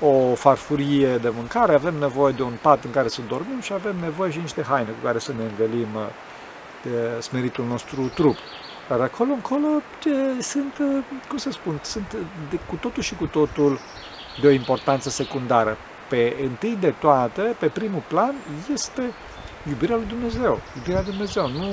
o 0.01 0.35
farfurie 0.35 1.17
de 1.17 1.33
mâncare, 1.37 1.75
avem 1.75 1.95
nevoie 1.95 2.33
de 2.33 2.43
un 2.43 2.53
pat 2.61 2.85
în 2.85 2.91
care 2.91 3.09
să 3.09 3.21
dormim 3.29 3.61
și 3.61 3.73
avem 3.73 3.97
nevoie 4.01 4.31
și 4.31 4.39
niște 4.39 4.63
haine 4.63 4.89
cu 4.89 5.05
care 5.05 5.19
să 5.19 5.33
ne 5.37 5.45
învelim 5.45 5.89
uh, 5.95 6.07
de 6.83 7.21
smeritul 7.21 7.65
nostru 7.65 8.11
trup. 8.15 8.37
Dar 8.89 9.01
acolo, 9.01 9.33
încolo, 9.33 9.67
de, 10.05 10.43
sunt, 10.43 10.79
uh, 10.81 11.05
cum 11.29 11.39
să 11.39 11.51
spun, 11.51 11.79
sunt 11.83 12.17
de, 12.51 12.59
cu 12.69 12.77
totul 12.77 13.03
și 13.03 13.15
cu 13.15 13.27
totul 13.27 13.79
de 14.41 14.47
o 14.47 14.51
importanță 14.51 15.11
secundară. 15.11 15.77
Pe 16.09 16.37
întâi 16.43 16.77
de 16.81 16.95
toate, 17.01 17.57
pe 17.59 17.67
primul 17.67 18.03
plan, 18.09 18.35
este 18.73 19.03
iubirea 19.69 19.97
lui 19.97 20.07
Dumnezeu. 20.09 20.61
Iubirea 20.77 21.01
lui 21.01 21.11
Dumnezeu. 21.11 21.49
Nu, 21.49 21.67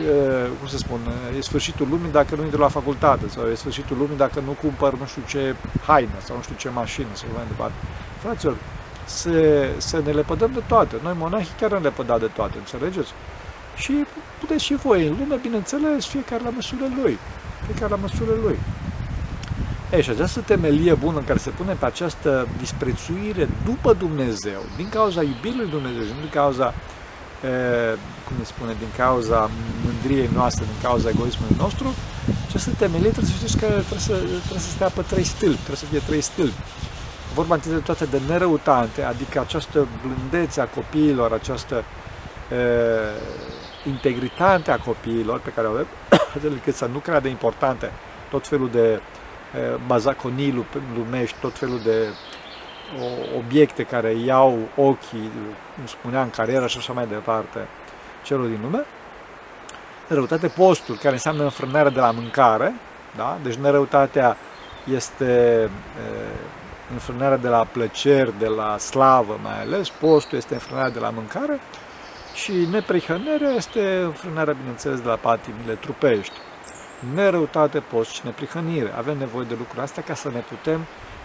e, 0.00 0.48
cum 0.58 0.68
să 0.68 0.76
spun, 0.76 1.00
e 1.38 1.40
sfârșitul 1.40 1.86
lumii 1.90 2.10
dacă 2.10 2.34
nu 2.34 2.42
intru 2.42 2.60
la 2.60 2.68
facultate 2.68 3.28
sau 3.28 3.44
e 3.44 3.54
sfârșitul 3.54 3.96
lumii 3.96 4.16
dacă 4.16 4.40
nu 4.40 4.50
cumpăr 4.50 4.98
nu 4.98 5.06
știu 5.06 5.22
ce 5.26 5.54
haină 5.86 6.18
sau 6.24 6.36
nu 6.36 6.42
știu 6.42 6.54
ce 6.58 6.68
mașină 6.68 7.08
sau 7.12 7.28
mai 7.34 7.44
departe. 7.48 7.74
Fraților, 8.18 8.56
să, 9.04 9.66
să 9.76 10.00
ne 10.04 10.12
lepădăm 10.12 10.50
de 10.52 10.62
toate. 10.66 10.96
Noi 11.02 11.14
monahii 11.18 11.54
chiar 11.60 11.70
ne 11.70 11.78
lepădat 11.78 12.20
de 12.20 12.26
toate, 12.26 12.58
înțelegeți? 12.58 13.12
Și 13.76 13.92
puteți 14.40 14.64
și 14.64 14.74
voi 14.74 15.06
în 15.06 15.16
lume, 15.18 15.36
bineînțeles, 15.42 16.06
fiecare 16.06 16.42
la 16.42 16.50
măsură 16.50 16.84
lui. 17.02 17.18
Fiecare 17.64 17.90
la 17.90 17.96
măsură 17.96 18.30
lui. 18.42 18.58
E, 19.90 20.00
și 20.00 20.10
această 20.10 20.40
temelie 20.40 20.94
bună 20.94 21.18
în 21.18 21.24
care 21.24 21.38
se 21.38 21.50
pune 21.50 21.72
pe 21.72 21.84
această 21.84 22.48
disprețuire 22.58 23.48
după 23.64 23.92
Dumnezeu, 23.92 24.60
din 24.76 24.88
cauza 24.88 25.22
iubirii 25.22 25.58
lui 25.58 25.70
Dumnezeu 25.70 26.02
și 26.02 26.20
din 26.20 26.30
cauza 26.30 26.74
cum 28.24 28.36
ne 28.38 28.44
spune, 28.44 28.72
din 28.78 28.88
cauza 28.96 29.50
mândriei 29.84 30.30
noastre, 30.34 30.64
din 30.64 30.80
cauza 30.82 31.08
egoismului 31.08 31.56
nostru, 31.58 31.94
această 32.46 32.70
temelie 32.78 33.10
trebuie 33.10 33.32
să 33.32 33.38
știți 33.38 33.58
că 33.58 33.66
trebuie 33.66 33.98
să, 33.98 34.16
trebuie 34.46 34.66
să 34.68 34.70
stea 34.70 34.88
pe 34.88 35.02
trei 35.02 35.24
stâlpi, 35.24 35.64
trebuie 35.66 35.76
să 35.76 35.84
fie 35.84 35.98
trei 35.98 36.20
stâlpi. 36.20 36.60
Vorba 37.34 37.54
întâi 37.54 37.72
de 37.72 37.78
toate 37.78 38.04
de 38.04 38.20
nerăutate, 38.28 39.02
adică 39.02 39.40
această 39.40 39.86
blândețe 40.02 40.60
a 40.60 40.64
copiilor, 40.64 41.32
această 41.32 41.84
e, 42.50 42.56
integritate 43.86 44.70
a 44.70 44.78
copiilor 44.78 45.40
pe 45.40 45.50
care 45.50 45.66
o 45.66 45.70
avem, 45.70 45.86
astfel 46.34 46.50
încât 46.50 46.74
să 46.74 46.86
nu 46.86 46.98
creadă 46.98 47.28
importante 47.28 47.90
tot 48.30 48.46
felul 48.46 48.70
de 48.70 48.88
e, 48.88 49.00
bazaconii 49.86 50.66
lumești, 50.94 51.36
tot 51.40 51.58
felul 51.58 51.80
de 51.80 52.06
obiecte 53.36 53.82
care 53.82 54.10
iau 54.10 54.58
ochii, 54.76 55.30
cum 55.74 55.86
spuneam, 55.86 56.30
cariera 56.30 56.66
și 56.66 56.78
așa 56.78 56.92
mai 56.92 57.06
departe, 57.06 57.58
celor 58.22 58.46
din 58.46 58.58
lume. 58.62 58.84
Răutate 60.08 60.48
postul, 60.48 60.96
care 60.96 61.14
înseamnă 61.14 61.42
înfrânarea 61.42 61.90
de 61.90 62.00
la 62.00 62.10
mâncare, 62.10 62.74
da? 63.16 63.38
deci 63.42 63.54
nerăutatea 63.54 64.36
este 64.92 65.24
e, 65.24 65.70
înfrânarea 66.92 67.36
de 67.36 67.48
la 67.48 67.66
plăceri, 67.72 68.38
de 68.38 68.46
la 68.46 68.78
slavă 68.78 69.38
mai 69.42 69.60
ales, 69.60 69.88
postul 69.88 70.38
este 70.38 70.54
înfrânarea 70.54 70.90
de 70.90 70.98
la 70.98 71.10
mâncare 71.10 71.60
și 72.34 72.52
neprihănirea 72.52 73.50
este 73.50 74.00
înfrânarea, 74.04 74.52
bineînțeles, 74.52 75.00
de 75.00 75.08
la 75.08 75.16
patimile 75.16 75.74
trupești. 75.74 76.32
Nerăutate, 77.14 77.78
post 77.78 78.10
și 78.10 78.20
neprihănire. 78.24 78.92
Avem 78.96 79.18
nevoie 79.18 79.46
de 79.48 79.54
lucrurile 79.58 79.82
astea 79.82 80.02
ca 80.02 80.14
să 80.14 80.30
ne 80.32 80.38
putem 80.38 80.80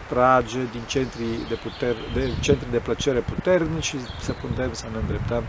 trage 0.09 0.59
din 0.71 0.81
centri 0.87 1.25
de, 1.49 1.55
puter, 1.55 1.95
de, 2.13 2.31
centri 2.39 2.71
de 2.71 2.77
plăcere 2.77 3.19
puternici 3.19 3.83
și 3.83 3.97
să 4.19 4.31
putem 4.31 4.73
să 4.73 4.85
ne 4.91 4.97
îndreptăm 4.99 5.43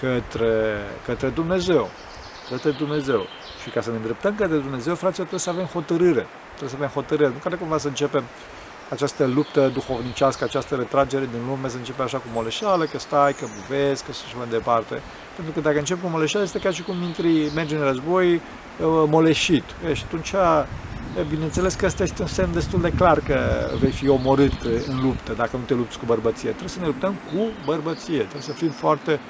către, 0.00 0.76
către 1.04 1.28
Dumnezeu. 1.28 1.90
Către 2.50 2.70
Dumnezeu. 2.70 3.26
Și 3.62 3.70
ca 3.70 3.80
să 3.80 3.90
ne 3.90 3.96
îndreptăm 3.96 4.34
către 4.34 4.56
Dumnezeu, 4.56 4.94
fraților, 4.94 5.26
trebuie 5.26 5.40
să 5.40 5.50
avem 5.50 5.64
hotărâre. 5.64 6.26
Trebuie 6.48 6.68
să 6.68 6.76
avem 6.76 6.88
hotărâre. 6.88 7.28
Nu 7.28 7.38
care 7.42 7.56
cumva 7.56 7.78
să 7.78 7.88
începem 7.88 8.24
această 8.88 9.26
luptă 9.26 9.70
duhovnicească, 9.72 10.44
această 10.44 10.74
retragere 10.74 11.28
din 11.32 11.40
lume, 11.48 11.68
să 11.68 11.76
începe 11.76 12.02
așa 12.02 12.18
cu 12.18 12.26
moleșeală, 12.32 12.84
că 12.84 12.98
stai, 12.98 13.32
că 13.32 13.46
buvezi, 13.60 14.04
că 14.04 14.12
și 14.12 14.36
mai 14.36 14.46
departe. 14.50 15.00
Pentru 15.34 15.52
că 15.54 15.60
dacă 15.60 15.78
încep 15.78 16.02
cu 16.02 16.08
moleșeală, 16.08 16.44
este 16.44 16.58
ca 16.58 16.70
și 16.70 16.82
cum 16.82 17.02
intri, 17.02 17.50
mergi 17.54 17.74
în 17.74 17.82
război 17.82 18.34
uh, 18.34 18.40
moleșit. 19.06 19.64
E, 19.88 19.94
și 19.94 20.02
atunci 20.06 20.34
Bineînțeles 21.28 21.74
că 21.74 21.86
asta 21.86 22.02
este 22.02 22.22
un 22.22 22.28
semn 22.28 22.52
destul 22.52 22.80
de 22.80 22.92
clar 22.96 23.20
că 23.20 23.38
vei 23.80 23.90
fi 23.90 24.08
omorât 24.08 24.62
în 24.86 25.00
luptă 25.02 25.32
dacă 25.32 25.56
nu 25.56 25.62
te 25.62 25.74
lupți 25.74 25.98
cu 25.98 26.04
bărbăție. 26.04 26.48
Trebuie 26.48 26.68
să 26.68 26.80
ne 26.80 26.86
luptăm 26.86 27.14
cu 27.32 27.48
bărbăție, 27.64 28.18
trebuie 28.18 28.42
să 28.42 28.52
fim 28.52 28.70
foarte 28.70 29.20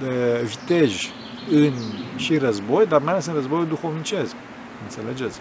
de 0.00 0.42
viteji 0.44 1.12
în 1.50 1.72
și 2.16 2.38
război, 2.38 2.86
dar 2.86 3.00
mai 3.00 3.12
ales 3.12 3.26
în 3.26 3.34
războiul 3.34 3.66
duhovnicesc. 3.66 4.34
Înțelegeți? 4.82 5.40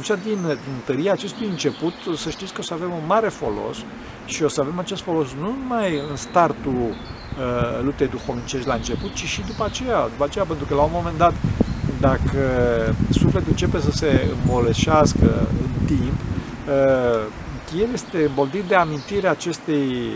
Atunci, 0.00 0.22
din, 0.22 0.42
din 0.42 0.76
tăria 0.84 1.12
acestui 1.12 1.46
început, 1.46 1.92
să 2.16 2.30
știți 2.30 2.52
că 2.52 2.60
o 2.60 2.62
să 2.62 2.74
avem 2.74 2.90
un 2.90 3.06
mare 3.06 3.28
folos 3.28 3.76
și 4.24 4.42
o 4.42 4.48
să 4.48 4.60
avem 4.60 4.78
acest 4.78 5.02
folos 5.02 5.26
nu 5.40 5.56
numai 5.60 6.02
în 6.10 6.16
startul 6.16 6.76
uh, 6.76 7.80
luptei 7.82 8.08
duhovnicești 8.08 8.66
la 8.66 8.74
început, 8.74 9.12
ci 9.12 9.24
și 9.24 9.42
după 9.46 9.64
aceea, 9.64 10.08
după 10.08 10.24
aceea, 10.24 10.44
pentru 10.44 10.66
că 10.66 10.74
la 10.74 10.82
un 10.82 10.90
moment 10.92 11.16
dat 11.16 11.34
dacă 12.00 12.44
sufletul 13.10 13.50
începe 13.50 13.80
să 13.80 13.90
se 13.90 14.26
moleșească 14.46 15.48
în 15.62 15.86
timp, 15.86 16.18
uh, 16.68 17.22
el 17.80 17.88
este 17.92 18.24
îmboldit 18.26 18.62
de 18.62 18.74
amintirea 18.74 19.30
acestei 19.30 20.12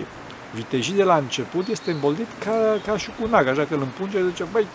vitejii 0.54 0.94
de 0.94 1.02
la 1.02 1.16
început, 1.16 1.68
este 1.68 1.90
îmboldit 1.90 2.26
ca, 2.44 2.52
ca 2.86 2.96
și 2.96 3.10
cu 3.20 3.28
nag, 3.30 3.46
așa 3.46 3.64
că 3.64 3.74
îl 3.74 3.80
împunge 3.80 4.18
și 4.18 4.28
zice, 4.28 4.44
băi, 4.52 4.66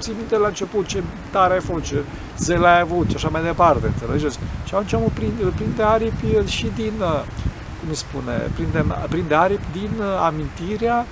ții 0.00 0.12
minte 0.16 0.36
la 0.36 0.46
început 0.46 0.86
ce 0.86 1.02
tare 1.30 1.54
ai 1.54 1.60
fost, 1.60 1.84
ce 1.84 2.02
zel 2.38 2.64
ai 2.64 2.80
avut 2.80 3.08
și 3.08 3.16
așa 3.16 3.28
mai 3.28 3.42
departe, 3.42 3.86
înțelegeți? 3.86 4.38
Și 4.64 4.74
atunci 4.74 4.92
îl 4.92 5.10
prinde, 5.14 5.42
îl 5.42 5.52
prinde 5.56 5.82
aripi 5.82 6.50
și 6.50 6.70
din, 6.74 6.92
uh, 7.00 7.22
cum 7.80 7.88
îi 7.88 7.94
spune, 7.94 8.50
prinde, 8.54 8.84
prinde 9.08 9.34
aripi 9.34 9.66
din 9.72 9.90
amintirea 10.24 11.06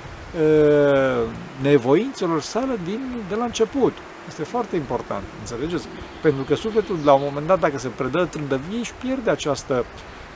nevoințelor 1.61 2.41
sale 2.41 2.79
din, 2.85 3.01
de 3.29 3.35
la 3.35 3.45
început. 3.45 3.93
Este 4.29 4.43
foarte 4.43 4.77
important, 4.77 5.23
înțelegeți? 5.41 5.87
Pentru 6.23 6.43
că 6.43 6.55
sufletul, 6.55 6.99
la 7.05 7.13
un 7.13 7.21
moment 7.25 7.47
dat, 7.47 7.59
dacă 7.61 7.79
se 7.79 7.89
predă 7.89 8.25
trândăvie, 8.31 8.79
își 8.79 8.93
pierde 9.01 9.31
această, 9.31 9.85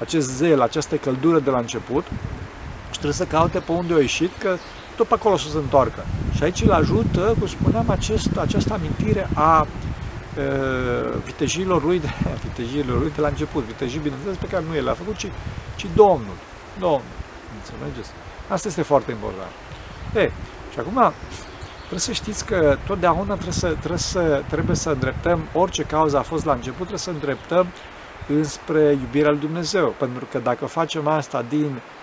acest 0.01 0.37
zel, 0.37 0.61
această 0.61 0.97
căldură 0.97 1.39
de 1.39 1.51
la 1.51 1.59
început 1.59 2.05
și 2.91 2.99
trebuie 2.99 3.13
să 3.13 3.25
caute 3.25 3.59
pe 3.59 3.73
unde 3.73 3.95
a 3.95 3.99
ieșit, 3.99 4.31
că 4.39 4.57
tot 5.03 5.19
pe 5.19 5.27
acolo 5.27 5.37
să 5.37 5.49
se 5.49 5.57
întoarcă. 5.57 6.05
Și 6.35 6.43
aici 6.43 6.63
îl 6.63 6.73
ajută, 6.73 7.35
cum 7.39 7.47
spuneam, 7.47 7.91
acest, 7.91 8.37
această 8.37 8.73
amintire 8.73 9.29
a 9.35 9.67
e, 10.39 10.43
vitejilor 11.25 11.85
lui, 11.85 12.01
de, 12.01 12.09
vitejilor 12.47 12.99
lui 12.99 13.13
de 13.15 13.21
la 13.21 13.29
început, 13.29 13.63
vitejii, 13.63 13.99
bineînțeles, 13.99 14.37
pe 14.37 14.47
care 14.47 14.65
nu 14.69 14.77
el 14.77 14.89
a 14.89 14.93
făcut, 14.93 15.17
ci, 15.17 15.27
ci 15.77 15.87
Domnul. 15.95 16.37
Domnul. 16.79 17.15
Înțelegeți? 17.59 18.11
Asta 18.49 18.69
este 18.69 18.83
foarte 18.83 19.11
important. 19.11 19.51
E, 20.15 20.31
și 20.73 20.79
acum, 20.79 21.13
trebuie 21.79 22.01
să 22.01 22.13
știți 22.13 22.45
că 22.45 22.77
totdeauna 22.87 23.33
trebuie 23.33 23.53
să, 23.53 23.69
trebuie 23.69 23.99
să, 23.99 24.43
trebuie 24.49 24.77
să 24.77 24.91
îndreptăm, 24.91 25.41
orice 25.53 25.83
cauză 25.83 26.19
a 26.19 26.23
fost 26.23 26.45
la 26.45 26.53
început, 26.53 26.87
trebuie 26.87 26.99
să 26.99 27.11
îndreptăm 27.11 27.67
înspre 28.29 28.99
iubirea 29.01 29.31
lui 29.31 29.41
Dumnezeu. 29.41 29.95
Pentru 29.99 30.27
că 30.31 30.39
dacă 30.39 30.67
facem 30.67 31.07
asta 31.07 31.45
din, 31.49 31.65
uh, 31.65 32.02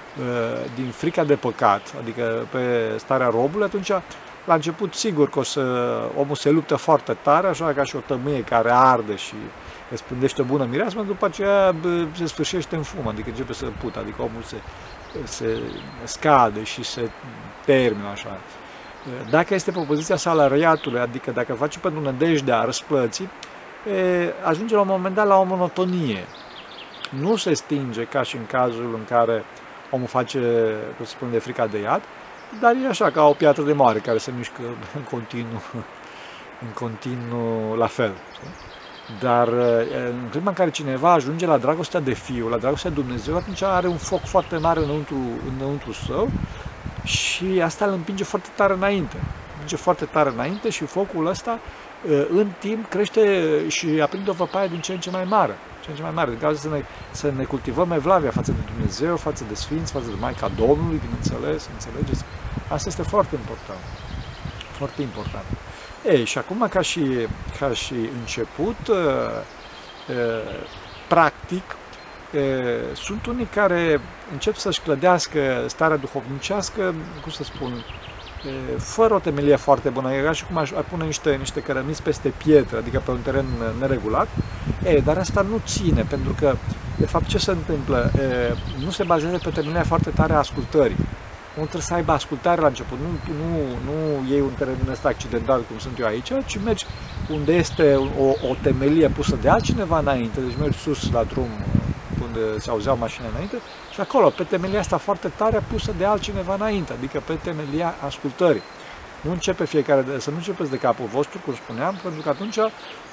din 0.76 0.90
frica 0.92 1.24
de 1.24 1.36
păcat, 1.36 1.94
adică 2.02 2.48
pe 2.52 2.94
starea 2.98 3.30
robului, 3.30 3.66
atunci 3.66 3.92
la 4.46 4.54
început 4.54 4.94
sigur 4.94 5.30
că 5.30 5.40
o 5.40 5.44
să, 5.44 5.62
omul 6.18 6.36
se 6.36 6.50
luptă 6.50 6.76
foarte 6.76 7.18
tare, 7.22 7.48
așa 7.48 7.74
ca 7.74 7.84
și 7.84 7.96
o 7.96 8.00
tămâie 8.00 8.42
care 8.42 8.72
arde 8.72 9.16
și 9.16 9.34
răspândește 9.90 10.42
o 10.42 10.44
bună 10.44 10.68
mireasmă, 10.70 11.02
după 11.02 11.26
aceea 11.26 11.76
se 12.12 12.26
sfârșește 12.26 12.76
în 12.76 12.84
fum, 12.84 13.08
adică 13.08 13.30
începe 13.30 13.54
să 13.54 13.66
pută, 13.80 14.00
adică 14.00 14.22
omul 14.22 14.42
se, 14.42 14.56
se 15.24 15.60
scade 16.04 16.64
și 16.64 16.84
se 16.84 17.10
termină 17.66 18.08
așa. 18.14 18.38
Dacă 19.30 19.54
este 19.54 19.72
pe 19.72 19.84
poziția 19.88 20.16
salariatului, 20.16 21.00
adică 21.00 21.32
dacă 21.32 21.54
face 21.54 21.80
pentru 21.80 22.02
nădejdea 22.02 22.64
răsplății, 22.64 23.30
ajunge 24.44 24.76
la 24.76 24.82
un 24.82 24.88
moment 24.88 25.16
dat 25.16 25.28
la 25.28 25.38
o 25.38 25.44
monotonie. 25.44 26.26
Nu 27.10 27.36
se 27.36 27.54
stinge 27.54 28.04
ca 28.04 28.24
și 28.24 28.36
în 28.36 28.46
cazul 28.46 28.94
în 28.94 29.06
care 29.10 29.44
omul 29.92 30.08
face, 30.08 30.40
cum 30.98 31.06
se 31.06 31.12
spune, 31.12 31.32
de 31.32 31.40
frica 31.40 31.68
de 31.68 31.80
iad, 31.80 32.02
dar 32.60 32.76
e 32.84 32.88
așa 32.88 33.12
ca 33.12 33.24
o 33.24 33.34
piatră 33.34 33.64
de 33.64 33.74
mare 33.74 34.00
care 34.00 34.18
se 34.18 34.32
mișcă 34.38 34.62
în 34.96 35.02
continuu, 35.02 35.62
în 36.66 36.72
continuu 36.74 37.76
la 37.76 37.88
fel. 37.88 38.12
Dar 39.20 39.48
în 40.10 40.28
clipa 40.32 40.50
în 40.50 40.56
care 40.56 40.70
cineva 40.70 41.12
ajunge 41.12 41.46
la 41.46 41.58
dragostea 41.58 42.00
de 42.00 42.14
fiu, 42.14 42.48
la 42.48 42.58
dragostea 42.58 42.90
de 42.90 42.96
Dumnezeu, 42.96 43.36
atunci 43.36 43.62
are 43.62 43.88
un 43.88 43.98
foc 43.98 44.22
foarte 44.22 44.58
mare 44.58 44.80
înăuntru, 44.80 45.18
înăuntru 45.56 45.92
său 45.92 46.30
și 47.04 47.62
asta 47.64 47.86
îl 47.86 47.92
împinge 47.92 48.24
foarte 48.24 48.50
tare 48.56 48.74
înainte. 48.74 49.16
Împinge 49.52 49.76
foarte 49.76 50.06
tare 50.06 50.30
înainte 50.30 50.70
și 50.70 50.86
focul 50.86 51.28
ăsta 51.28 51.60
în 52.30 52.48
timp 52.60 52.90
crește 52.90 53.52
și 53.68 53.88
aprinde 54.02 54.30
o 54.30 54.34
văpaie 54.34 54.68
din 54.68 54.80
ce 54.80 54.92
în 54.94 55.00
ce 55.00 55.10
mai 55.10 55.24
mare. 55.24 55.58
Ce 55.90 55.96
în 55.96 56.02
ce 56.02 56.14
mai 56.14 56.20
mare. 56.20 56.30
Din 56.30 56.40
cauza 56.40 56.60
să 56.60 56.70
ne, 56.70 56.84
să 57.12 57.32
ne 57.38 57.44
cultivăm 57.44 57.92
evlavia 57.92 58.32
față 58.32 58.52
de 58.52 58.72
Dumnezeu, 58.74 59.18
față 59.18 59.44
de 59.48 59.56
Sfinți, 59.56 59.92
față 59.92 60.08
de 60.08 60.16
Maica 60.20 60.52
Domnului, 60.58 61.02
bineînțeles, 61.06 61.70
înțelegeți? 61.74 62.24
Asta 62.68 62.90
este 62.90 63.02
foarte 63.02 63.36
important. 63.36 63.80
Foarte 64.72 65.02
important. 65.02 65.46
Ei, 66.06 66.26
și 66.26 66.38
acum 66.38 66.68
ca 66.70 66.82
și, 66.82 67.28
ca 67.60 67.74
și 67.74 67.94
început, 68.20 68.78
practic, 71.08 71.64
sunt 72.94 73.26
unii 73.26 73.46
care 73.46 74.02
încep 74.32 74.56
să-și 74.56 74.82
clădească 74.82 75.66
starea 75.68 75.98
duhovnicească, 75.98 76.96
cum 77.22 77.32
să 77.32 77.44
spun, 77.44 77.86
fără 78.78 79.14
o 79.14 79.20
temelie 79.20 79.56
foarte 79.56 79.90
bună, 79.90 80.12
era 80.12 80.32
și 80.32 80.46
cum 80.46 80.58
aș, 80.58 80.72
ar 80.72 80.84
pune 80.84 81.06
niște, 81.06 81.36
niște 81.40 81.60
cărămiți 81.60 82.04
peste 82.04 82.34
pietre, 82.44 82.78
adică 82.78 83.02
pe 83.06 83.12
un 83.12 83.20
teren 83.24 83.46
neregulat, 83.80 84.28
e, 84.84 84.98
dar 85.00 85.18
asta 85.18 85.42
nu 85.42 85.62
ține, 85.66 86.06
pentru 86.10 86.36
că, 86.40 86.56
de 86.98 87.06
fapt, 87.06 87.28
ce 87.28 87.38
se 87.38 87.52
întâmplă? 87.52 88.12
E, 88.18 88.56
nu 88.84 88.90
se 88.90 89.04
bazează 89.04 89.40
pe 89.44 89.50
temelia 89.50 89.84
foarte 89.84 90.10
tare 90.10 90.34
a 90.34 90.38
ascultării. 90.38 90.96
Nu 91.54 91.62
trebuie 91.62 91.82
să 91.82 91.94
aibă 91.94 92.12
ascultare 92.12 92.62
la 92.62 92.68
început, 92.68 92.98
nu, 92.98 93.34
nu, 93.34 93.58
nu 93.84 94.30
iei 94.30 94.42
un 94.42 94.52
teren 94.58 94.76
ăsta 94.92 95.08
accidental, 95.08 95.62
cum 95.68 95.78
sunt 95.78 96.00
eu 96.00 96.06
aici, 96.06 96.32
ci 96.46 96.60
mergi 96.64 96.86
unde 97.30 97.54
este 97.54 97.96
o, 98.20 98.26
o 98.50 98.56
temelie 98.62 99.08
pusă 99.08 99.38
de 99.42 99.50
altcineva 99.50 100.00
înainte, 100.00 100.40
deci 100.40 100.58
mergi 100.60 100.78
sus 100.78 101.12
la 101.12 101.24
drum 101.24 101.50
unde 102.30 102.60
se 102.60 102.70
auzeau 102.70 102.98
mașini 102.98 103.28
înainte 103.32 103.56
și 103.94 104.02
acolo, 104.02 104.30
pe 104.30 104.44
temelia 104.44 104.80
asta 104.80 104.98
foarte 104.98 105.32
tare 105.36 105.64
pusă 105.72 105.94
de 105.98 106.06
altcineva 106.06 106.54
înainte, 106.54 106.94
adică 106.94 107.22
pe 107.26 107.34
temelia 107.34 107.94
ascultării. 108.06 108.62
Nu 109.22 109.32
începe 109.32 109.66
fiecare, 109.66 110.02
de, 110.02 110.20
să 110.20 110.30
nu 110.30 110.36
începeți 110.36 110.70
de 110.70 110.78
capul 110.78 111.06
vostru, 111.06 111.40
cum 111.46 111.54
spuneam, 111.54 112.00
pentru 112.04 112.22
că 112.22 112.30
atunci, 112.30 112.58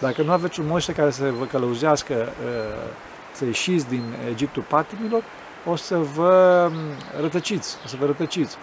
dacă 0.00 0.22
nu 0.22 0.32
aveți 0.32 0.60
un 0.60 0.66
Moise 0.66 0.92
care 0.92 1.10
să 1.10 1.30
vă 1.38 1.44
călăuzească, 1.44 2.14
uh, 2.14 2.90
să 3.32 3.44
ieșiți 3.44 3.88
din 3.88 4.14
Egiptul 4.28 4.62
patimilor, 4.62 5.22
o 5.64 5.76
să 5.76 5.96
vă 5.96 6.68
um, 6.70 6.78
rătăciți, 7.20 7.76
o 7.84 7.88
să 7.88 7.96
vă 8.00 8.06
rătăciți. 8.06 8.56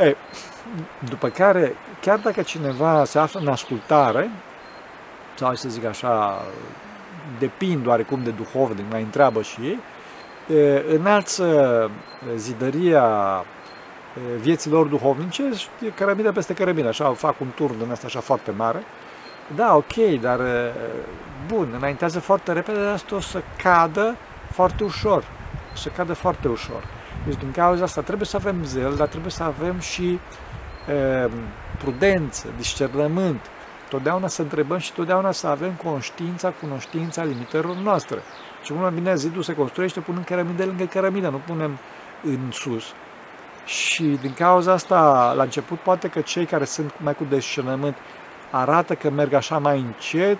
Ei, 0.00 0.16
după 1.08 1.28
care, 1.28 1.76
chiar 2.00 2.18
dacă 2.18 2.42
cineva 2.42 3.04
se 3.04 3.18
află 3.18 3.40
în 3.40 3.48
ascultare, 3.48 4.30
sau 5.34 5.54
să 5.54 5.68
zic 5.68 5.84
așa, 5.84 6.42
depind 7.38 7.86
oarecum 7.86 8.20
de 8.22 8.30
duhovnic, 8.30 8.84
mai 8.90 9.02
întreabă 9.02 9.42
și 9.42 9.60
ei, 9.60 9.78
înalță 10.94 11.90
zidăria 12.36 13.04
vieților 14.40 14.86
duhovnice 14.86 15.50
și 15.56 15.68
cărămidă 15.94 16.32
peste 16.32 16.54
cărămidă, 16.54 16.88
așa 16.88 17.12
fac 17.12 17.40
un 17.40 17.48
turn 17.54 17.78
din 17.78 17.90
asta 17.90 18.06
așa 18.06 18.20
foarte 18.20 18.50
mare. 18.50 18.82
Da, 19.54 19.76
ok, 19.76 20.20
dar 20.20 20.40
bun, 21.46 21.68
înaintează 21.76 22.20
foarte 22.20 22.52
repede, 22.52 22.82
dar 22.82 22.92
asta 22.92 23.14
o 23.14 23.20
să 23.20 23.42
cadă 23.62 24.16
foarte 24.52 24.84
ușor. 24.84 25.24
O 25.72 25.76
să 25.76 25.88
cadă 25.88 26.12
foarte 26.12 26.48
ușor. 26.48 26.84
Deci 27.26 27.38
din 27.38 27.50
cauza 27.50 27.84
asta 27.84 28.00
trebuie 28.00 28.26
să 28.26 28.36
avem 28.36 28.56
zel, 28.64 28.94
dar 28.94 29.06
trebuie 29.06 29.30
să 29.30 29.42
avem 29.42 29.78
și 29.78 30.18
e, 30.88 31.28
prudență, 31.78 32.46
discernământ, 32.56 33.40
Totdeauna 33.88 34.28
să 34.28 34.42
întrebăm 34.42 34.78
și 34.78 34.92
totdeauna 34.92 35.32
să 35.32 35.46
avem 35.46 35.72
conștiința, 35.82 36.52
cunoștința 36.60 37.24
limitărilor 37.24 37.76
noastre. 37.76 38.18
Și 38.62 38.72
mult 38.72 38.84
mai 38.84 38.94
bine 38.94 39.14
zidul 39.14 39.42
se 39.42 39.54
construiește 39.54 40.00
punând 40.00 40.24
cărămidă 40.24 40.64
lângă 40.64 40.84
cărămidă, 40.84 41.28
nu 41.28 41.40
punem 41.46 41.78
în 42.22 42.50
sus. 42.50 42.84
Și 43.64 44.02
din 44.02 44.34
cauza 44.34 44.72
asta, 44.72 45.32
la 45.36 45.42
început, 45.42 45.78
poate 45.78 46.08
că 46.08 46.20
cei 46.20 46.44
care 46.44 46.64
sunt 46.64 46.92
mai 46.96 47.14
cu 47.14 47.26
descenământ 47.28 47.96
arată 48.50 48.94
că 48.94 49.10
merg 49.10 49.32
așa 49.32 49.58
mai 49.58 49.78
încet 49.78 50.38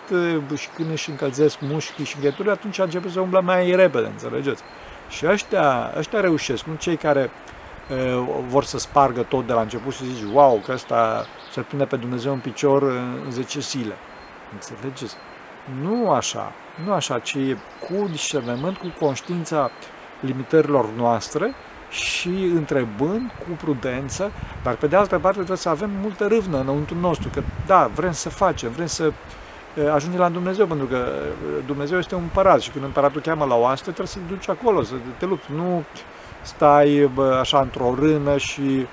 și 0.56 0.68
când 0.68 0.90
își 0.90 1.10
încălzesc 1.10 1.58
mușchii 1.60 2.04
și 2.04 2.16
îngheturile, 2.16 2.52
atunci 2.52 2.78
începe 2.78 3.08
să 3.08 3.20
umblă 3.20 3.40
mai 3.40 3.74
repede, 3.74 4.06
înțelegeți? 4.06 4.62
Și 5.08 5.26
ăștia, 5.26 5.92
ăștia 5.96 6.20
reușesc, 6.20 6.64
nu 6.64 6.74
cei 6.74 6.96
care 6.96 7.30
vor 8.46 8.64
să 8.64 8.78
spargă 8.78 9.22
tot 9.22 9.46
de 9.46 9.52
la 9.52 9.60
început 9.60 9.94
și 9.94 10.04
zici, 10.04 10.32
wow, 10.32 10.62
că 10.64 10.72
ăsta 10.72 11.26
se 11.56 11.62
prinde 11.62 11.84
pe 11.84 11.96
Dumnezeu 11.96 12.32
în 12.32 12.38
picior 12.38 12.82
în 13.24 13.30
10 13.30 13.60
zile. 13.60 13.94
Înțelegeți? 14.52 15.16
Nu 15.82 16.10
așa, 16.10 16.52
nu 16.84 16.92
așa, 16.92 17.18
ci 17.18 17.36
cu 17.80 18.08
discernământ, 18.10 18.76
cu 18.76 18.86
conștiința 19.00 19.70
limitărilor 20.20 20.88
noastre 20.96 21.54
și 21.90 22.50
întrebând 22.54 23.30
cu 23.38 23.64
prudență, 23.64 24.30
dar 24.62 24.74
pe 24.74 24.86
de 24.86 24.96
altă 24.96 25.18
parte 25.18 25.36
trebuie 25.36 25.56
să 25.56 25.68
avem 25.68 25.90
multă 26.02 26.26
râvnă 26.26 26.60
înăuntru 26.60 26.96
nostru, 27.00 27.28
că 27.34 27.42
da, 27.66 27.90
vrem 27.94 28.12
să 28.12 28.28
facem, 28.28 28.70
vrem 28.70 28.86
să 28.86 29.12
ajungem 29.94 30.20
la 30.20 30.28
Dumnezeu, 30.28 30.66
pentru 30.66 30.86
că 30.86 31.08
Dumnezeu 31.66 31.98
este 31.98 32.14
un 32.14 32.22
împărat 32.22 32.60
și 32.60 32.70
când 32.70 32.84
împăratul 32.84 33.20
cheamă 33.20 33.44
la 33.44 33.54
oaste, 33.54 33.84
trebuie 33.84 34.06
să 34.06 34.18
te 34.18 34.34
duci 34.34 34.48
acolo, 34.48 34.82
să 34.82 34.94
te 35.18 35.26
lupți. 35.26 35.52
Nu 35.52 35.84
stai 36.42 37.10
bă, 37.14 37.36
așa 37.40 37.60
într-o 37.60 37.94
rână 37.98 38.36
și 38.36 38.86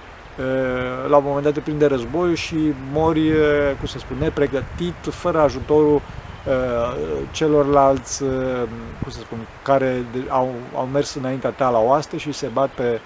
la 1.08 1.18
un 1.18 1.24
moment 1.26 1.44
dat 1.44 1.54
te 1.54 1.60
prinde 1.60 1.86
războiul 1.86 2.36
și 2.36 2.74
mori, 2.92 3.32
cum 3.78 3.88
să 3.88 3.98
spun, 3.98 4.18
nepregătit, 4.20 4.96
fără 5.10 5.40
ajutorul 5.40 6.02
celorlalți, 7.32 8.24
cum 9.02 9.12
să 9.12 9.20
spun, 9.20 9.38
care 9.64 10.06
au, 10.28 10.54
au 10.76 10.86
mers 10.86 11.14
înaintea 11.14 11.50
ta 11.50 11.70
la 11.70 11.80
oaste 11.80 12.18
și 12.18 12.32
se 12.32 12.48
bat 12.48 12.70
pe, 12.70 13.00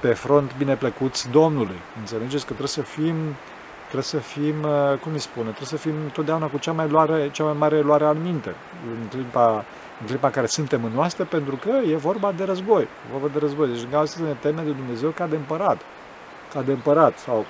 pe 0.00 0.08
front 0.08 0.54
bine 0.58 0.74
plăcuți 0.74 1.30
Domnului. 1.30 1.78
Înțelegeți 1.98 2.46
că 2.46 2.52
trebuie 2.52 2.68
să 2.68 2.82
fim, 2.82 3.14
trebuie 3.82 4.02
să 4.02 4.18
fim, 4.18 4.54
cum 5.00 5.12
îi 5.12 5.18
spune, 5.18 5.48
trebuie 5.48 5.68
să 5.68 5.76
fim 5.76 5.94
totdeauna 6.12 6.46
cu 6.46 6.58
cea 6.58 6.72
mai, 6.72 6.88
luare, 6.88 7.28
cea 7.32 7.44
mai 7.44 7.54
mare 7.58 7.80
luare 7.80 8.04
al 8.04 8.16
minte 8.16 8.54
în 9.00 9.08
clipa 9.08 9.64
în 10.00 10.06
clipa 10.06 10.26
în 10.26 10.32
care 10.32 10.46
suntem 10.46 10.84
în 10.84 10.90
noastră, 10.94 11.24
pentru 11.24 11.56
că 11.56 11.70
e 11.90 11.96
vorba 11.96 12.32
de 12.32 12.44
război. 12.44 12.82
E 12.82 13.12
vorba 13.12 13.28
de 13.32 13.38
război. 13.38 13.68
Deci 13.68 13.82
în 13.82 13.90
cazul 13.90 14.06
să 14.06 14.22
ne 14.22 14.36
teme 14.40 14.62
de 14.62 14.70
Dumnezeu 14.70 15.10
ca 15.10 15.26
de 15.26 15.36
împărat. 15.36 15.80
Ca 16.52 16.62
de 16.62 16.72
împărat 16.72 17.18
sau 17.18 17.46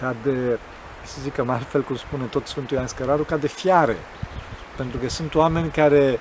ca 0.00 0.14
de, 0.22 0.58
să 1.04 1.16
zicem 1.22 1.50
altfel 1.50 1.82
cum 1.82 1.96
spune 1.96 2.24
tot 2.24 2.46
Sfântul 2.46 2.76
Ioan 2.76 2.88
Scăraru, 2.88 3.22
ca 3.22 3.36
de 3.36 3.48
fiare. 3.48 3.96
Pentru 4.76 4.98
că 4.98 5.08
sunt 5.08 5.34
oameni 5.34 5.70
care 5.70 6.20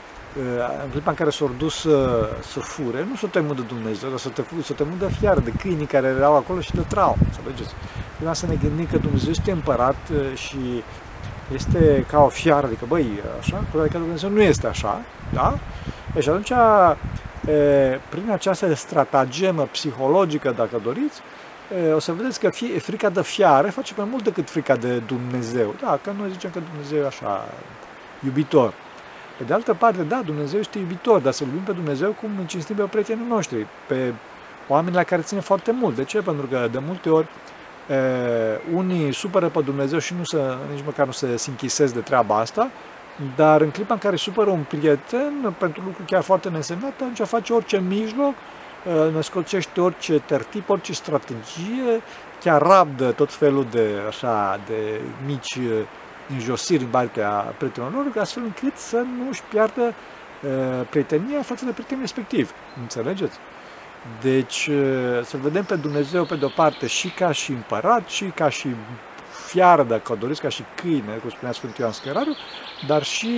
în 0.83 0.89
clipa 0.91 1.09
în 1.09 1.15
care 1.15 1.29
s-au 1.29 1.51
dus 1.57 1.79
să, 1.79 2.29
să 2.51 2.59
fure, 2.59 3.05
nu 3.09 3.15
s-au 3.15 3.29
temut 3.29 3.55
de 3.55 3.61
Dumnezeu, 3.61 4.09
dar 4.09 4.19
s-au 4.19 4.31
temut, 4.31 4.65
s-au 4.65 4.75
temut 4.75 4.99
de 4.99 5.07
fiară, 5.19 5.39
de 5.39 5.51
câinii 5.51 5.85
care 5.85 6.07
erau 6.07 6.35
acolo 6.35 6.59
și 6.59 6.71
de 6.71 6.81
trau. 6.87 7.17
Înțelegeți? 7.25 7.73
Prima 8.17 8.33
să 8.33 8.45
ne 8.45 8.55
gândim 8.55 8.87
că 8.91 8.97
Dumnezeu 8.97 9.29
este 9.29 9.51
împărat 9.51 9.95
și 10.33 10.83
este 11.53 12.05
ca 12.09 12.23
o 12.23 12.27
fiară, 12.27 12.65
adică 12.65 12.85
băi, 12.87 13.07
așa, 13.39 13.63
cu 13.71 13.77
că 13.77 13.97
Dumnezeu 13.97 14.29
nu 14.29 14.41
este 14.41 14.67
așa, 14.67 15.01
da? 15.33 15.57
Deci 16.13 16.27
atunci, 16.27 16.51
prin 18.09 18.31
această 18.31 18.73
stratagemă 18.73 19.67
psihologică, 19.71 20.53
dacă 20.57 20.79
doriți, 20.83 21.21
o 21.95 21.99
să 21.99 22.11
vedeți 22.13 22.39
că 22.39 22.49
fie, 22.49 22.79
frica 22.79 23.09
de 23.09 23.21
fiare 23.21 23.69
face 23.69 23.93
mai 23.97 24.07
mult 24.09 24.23
decât 24.23 24.49
frica 24.49 24.75
de 24.75 24.97
Dumnezeu. 24.97 25.75
Da, 25.81 25.99
că 26.03 26.11
noi 26.17 26.29
zicem 26.31 26.49
că 26.53 26.59
Dumnezeu 26.71 27.03
e 27.03 27.05
așa, 27.05 27.47
iubitor. 28.25 28.73
Pe 29.37 29.43
de 29.43 29.53
altă 29.53 29.73
parte, 29.73 30.01
da, 30.01 30.21
Dumnezeu 30.25 30.59
este 30.59 30.79
iubitor, 30.79 31.19
dar 31.19 31.33
să 31.33 31.43
iubim 31.43 31.61
pe 31.61 31.71
Dumnezeu 31.71 32.11
cum 32.11 32.29
îl 32.39 32.45
cinstim 32.45 32.75
pe 32.75 32.83
prietenii 32.83 33.25
noștri, 33.29 33.67
pe 33.87 34.13
oameni 34.67 34.95
la 34.95 35.03
care 35.03 35.21
ține 35.21 35.39
foarte 35.39 35.71
mult. 35.71 35.95
De 35.95 36.03
ce? 36.03 36.21
Pentru 36.21 36.45
că 36.45 36.67
de 36.71 36.79
multe 36.85 37.09
ori 37.09 37.27
e, 37.89 37.95
unii 38.73 39.13
supără 39.13 39.47
pe 39.47 39.61
Dumnezeu 39.61 39.99
și 39.99 40.13
nu 40.17 40.23
se, 40.23 40.37
nici 40.73 40.83
măcar 40.85 41.05
nu 41.05 41.11
se 41.11 41.37
închisesc 41.47 41.93
de 41.93 41.99
treaba 41.99 42.37
asta, 42.37 42.69
dar 43.35 43.61
în 43.61 43.69
clipa 43.69 43.93
în 43.93 43.99
care 43.99 44.15
supără 44.15 44.49
un 44.49 44.63
prieten 44.67 45.55
pentru 45.57 45.81
lucruri 45.85 46.07
chiar 46.07 46.21
foarte 46.21 46.49
nesemnate, 46.49 46.93
atunci 47.03 47.27
face 47.27 47.53
orice 47.53 47.83
mijloc, 47.87 48.33
născocește 49.13 49.81
orice 49.81 50.19
tertip, 50.19 50.69
orice 50.69 50.93
strategie, 50.93 52.01
chiar 52.41 52.61
rabdă 52.61 53.11
tot 53.11 53.33
felul 53.33 53.65
de, 53.71 53.89
așa, 54.07 54.59
de 54.67 55.01
mici 55.25 55.57
înjosiri 56.29 56.83
în 56.83 56.89
partea 56.89 57.29
prietenilor, 57.57 58.05
astfel 58.19 58.43
încât 58.43 58.77
să 58.77 58.95
nu 58.95 59.27
își 59.29 59.41
piardă 59.49 59.81
uh, 59.81 60.87
prietenia 60.89 61.41
față 61.41 61.65
de 61.65 61.71
prietenii 61.71 62.01
respectiv. 62.01 62.51
Înțelegeți? 62.81 63.37
Deci 64.21 64.67
uh, 64.67 65.23
să 65.23 65.37
vedem 65.41 65.63
pe 65.63 65.75
Dumnezeu 65.75 66.25
pe 66.25 66.35
de-o 66.35 66.47
parte 66.47 66.87
și 66.87 67.09
ca 67.09 67.31
și 67.31 67.51
împărat, 67.51 68.07
și 68.07 68.23
ca 68.25 68.49
și 68.49 68.67
fiară, 69.45 69.83
dacă 69.83 70.11
o 70.11 70.15
doriți, 70.15 70.41
ca 70.41 70.49
și 70.49 70.63
câine, 70.75 71.13
cum 71.21 71.29
spunea 71.29 71.53
Sfântul 71.53 71.79
Ioan 71.79 71.91
Scărariu, 71.91 72.35
dar 72.87 73.03
și 73.03 73.29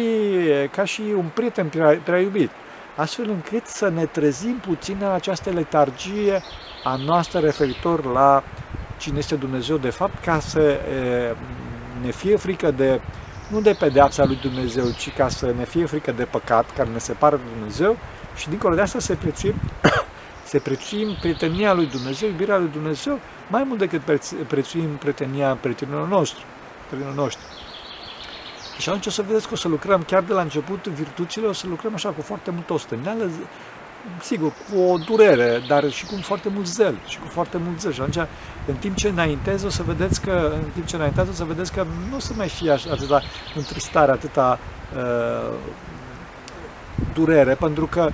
ca 0.71 0.83
și 0.83 1.01
un 1.15 1.25
prieten 1.33 1.67
prea, 1.69 1.99
prea 2.03 2.19
iubit. 2.19 2.49
Astfel 2.97 3.29
încât 3.29 3.65
să 3.65 3.89
ne 3.89 4.05
trezim 4.05 4.55
puțin 4.55 4.97
în 4.99 5.11
această 5.11 5.49
letargie 5.49 6.41
a 6.83 6.95
noastră 6.95 7.39
referitor 7.39 8.05
la 8.05 8.43
cine 8.97 9.17
este 9.17 9.35
Dumnezeu 9.35 9.77
de 9.77 9.89
fapt, 9.89 10.23
ca 10.23 10.39
să 10.39 10.59
e, 10.59 11.35
ne 12.01 12.11
fie 12.11 12.35
frică 12.35 12.71
de, 12.71 13.01
nu 13.47 13.61
de 13.61 13.75
pedeapsa 13.79 14.25
lui 14.25 14.37
Dumnezeu, 14.41 14.85
ci 14.97 15.13
ca 15.13 15.29
să 15.29 15.53
ne 15.57 15.65
fie 15.65 15.85
frică 15.85 16.11
de 16.11 16.23
păcat 16.23 16.73
care 16.75 16.89
ne 16.89 16.97
separă 16.97 17.35
de 17.35 17.57
Dumnezeu 17.57 17.97
și 18.35 18.49
dincolo 18.49 18.75
de 18.75 18.81
asta 18.81 18.99
să 18.99 19.15
prețuim, 19.15 19.55
să 20.45 20.59
prețuim 20.67 21.15
prietenia 21.19 21.73
lui 21.73 21.85
Dumnezeu, 21.85 22.29
iubirea 22.29 22.57
lui 22.57 22.69
Dumnezeu, 22.71 23.19
mai 23.49 23.63
mult 23.63 23.79
decât 23.79 24.01
prețuim 24.47 24.89
prietenia 24.89 25.57
prietenilor 25.61 26.07
noștri. 26.07 26.45
Prietenilor 26.87 27.23
noștri. 27.23 27.45
Și 28.77 28.89
atunci 28.89 29.05
o 29.05 29.09
să 29.09 29.21
vedeți 29.21 29.47
că 29.47 29.53
o 29.53 29.57
să 29.57 29.67
lucrăm 29.67 30.03
chiar 30.03 30.23
de 30.23 30.33
la 30.33 30.41
început 30.41 30.87
virtuțile, 30.87 31.47
o 31.47 31.53
să 31.53 31.67
lucrăm 31.67 31.93
așa 31.93 32.09
cu 32.09 32.21
foarte 32.21 32.51
multă 32.51 32.73
osteneală, 32.73 33.29
sigur, 34.21 34.51
cu 34.69 34.79
o 34.79 34.97
durere, 34.97 35.61
dar 35.67 35.89
și 35.89 36.05
cu 36.05 36.15
foarte 36.21 36.49
mult 36.49 36.67
zel, 36.67 36.95
și 37.07 37.19
cu 37.19 37.27
foarte 37.27 37.57
mult 37.57 37.79
zel. 37.79 37.91
Și 37.91 38.01
atunci, 38.01 38.27
în 38.65 38.75
timp 38.75 38.95
ce 38.95 39.07
înaintez, 39.07 39.63
o 39.63 39.69
să 39.69 39.83
vedeți 39.83 40.21
că, 40.21 40.51
în 40.53 40.69
timp 40.73 40.85
ce 40.85 40.95
înaintează, 40.95 41.29
o 41.29 41.33
să 41.33 41.43
vedeți 41.43 41.73
că 41.73 41.85
nu 42.09 42.15
o 42.15 42.19
să 42.19 42.33
mai 42.35 42.49
fie 42.49 42.71
așa, 42.71 42.91
atâta 42.91 43.21
întristare, 43.55 44.11
atâta 44.11 44.59
uh, 44.95 45.53
durere, 47.13 47.53
pentru 47.53 47.85
că 47.85 48.09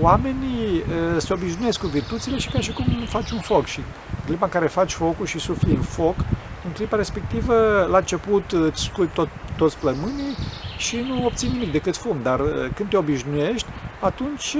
oamenii 0.00 0.76
uh, 0.76 1.20
se 1.20 1.32
obișnuiesc 1.32 1.80
cu 1.80 1.86
virtuțile 1.86 2.38
și 2.38 2.48
ca 2.48 2.60
și 2.60 2.72
cum 2.72 2.84
faci 3.08 3.30
un 3.30 3.40
foc 3.40 3.66
și 3.66 3.78
în 3.78 3.84
clipa 4.26 4.44
în 4.44 4.50
care 4.50 4.66
faci 4.66 4.92
focul 4.92 5.26
și 5.26 5.38
sufli 5.38 5.74
în 5.74 5.82
foc, 5.82 6.14
în 6.64 6.70
clipa 6.72 6.96
respectivă, 6.96 7.86
la 7.90 7.98
început 7.98 8.52
îți 8.52 8.82
scui 8.82 9.08
tot, 9.14 9.28
toți 9.56 9.78
plămânii 9.78 10.36
și 10.76 10.96
nu 10.96 11.24
obții 11.24 11.48
nimic 11.48 11.72
decât 11.72 11.96
fum, 11.96 12.16
dar 12.22 12.40
uh, 12.40 12.68
când 12.74 12.88
te 12.88 12.96
obișnuiești, 12.96 13.68
atunci, 14.00 14.56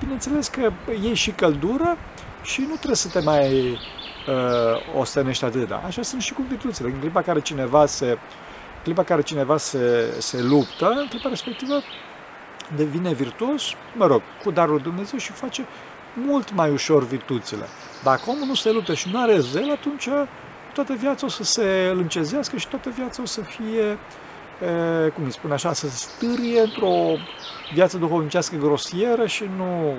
bineînțeles 0.00 0.48
că 0.48 0.72
iei 1.02 1.14
și 1.14 1.30
căldură 1.30 1.96
și 2.42 2.60
nu 2.60 2.74
trebuie 2.74 2.96
să 2.96 3.08
te 3.08 3.20
mai 3.20 3.70
uh, 3.70 4.98
ostenești 4.98 5.44
atât. 5.44 5.68
Da? 5.68 5.82
Așa 5.86 6.02
sunt 6.02 6.22
și 6.22 6.32
cu 6.32 6.42
virtuțile. 6.48 6.88
În 6.88 6.98
clipa 6.98 7.22
care 7.22 7.40
cineva 7.40 7.86
se, 7.86 8.18
clipa 8.82 9.02
care 9.02 9.22
cineva 9.22 9.56
se, 9.56 10.14
se 10.18 10.42
luptă, 10.42 10.88
în 10.88 11.06
clipa 11.08 11.28
respectivă 11.28 11.74
devine 12.76 13.12
virtuos, 13.12 13.62
mă 13.96 14.06
rog, 14.06 14.22
cu 14.44 14.50
darul 14.50 14.78
Dumnezeu 14.78 15.18
și 15.18 15.32
face 15.32 15.66
mult 16.12 16.54
mai 16.54 16.70
ușor 16.70 17.06
virtuțile. 17.06 17.64
Dacă 18.02 18.22
omul 18.26 18.46
nu 18.46 18.54
se 18.54 18.70
luptă 18.70 18.94
și 18.94 19.08
nu 19.12 19.20
are 19.22 19.38
zel, 19.38 19.70
atunci 19.70 20.08
toată 20.76 20.92
viața 20.92 21.26
o 21.26 21.28
să 21.28 21.44
se 21.44 21.92
lâncezească 21.94 22.56
și 22.56 22.68
toată 22.68 22.90
viața 22.96 23.22
o 23.22 23.24
să 23.26 23.40
fie 23.40 23.98
cum 25.14 25.24
îi 25.24 25.32
spune 25.32 25.52
așa, 25.52 25.72
să 25.72 25.88
stârie 25.88 26.60
într-o 26.60 26.94
viață 27.74 27.96
duhovnicească 27.96 28.56
grosieră 28.56 29.26
și 29.26 29.44
nu, 29.56 29.94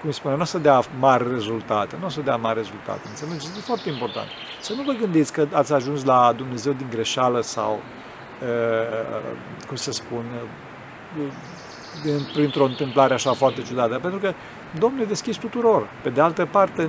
cum 0.00 0.08
îi 0.08 0.12
spune, 0.12 0.34
nu 0.34 0.40
o 0.40 0.44
să 0.44 0.58
dea 0.58 0.82
mari 0.98 1.30
rezultate, 1.32 1.96
nu 2.00 2.06
o 2.06 2.08
să 2.08 2.20
dea 2.20 2.36
mari 2.36 2.58
rezultate. 2.58 3.00
Înțelegeți? 3.08 3.46
Este 3.46 3.60
foarte 3.60 3.88
important. 3.88 4.28
Să 4.60 4.72
nu 4.72 4.82
vă 4.82 4.92
gândiți 4.92 5.32
că 5.32 5.46
ați 5.52 5.72
ajuns 5.72 6.04
la 6.04 6.32
Dumnezeu 6.36 6.72
din 6.72 6.86
greșeală 6.90 7.40
sau, 7.40 7.80
cum 9.66 9.76
să 9.76 9.92
spun, 9.92 10.24
printr-o 12.32 12.64
întâmplare 12.64 13.14
așa 13.14 13.32
foarte 13.32 13.62
ciudată, 13.62 13.98
pentru 13.98 14.18
că 14.18 14.32
Domnul 14.78 15.00
e 15.00 15.04
deschis 15.04 15.36
tuturor. 15.36 15.88
Pe 16.02 16.10
de 16.10 16.20
altă 16.20 16.48
parte, 16.50 16.88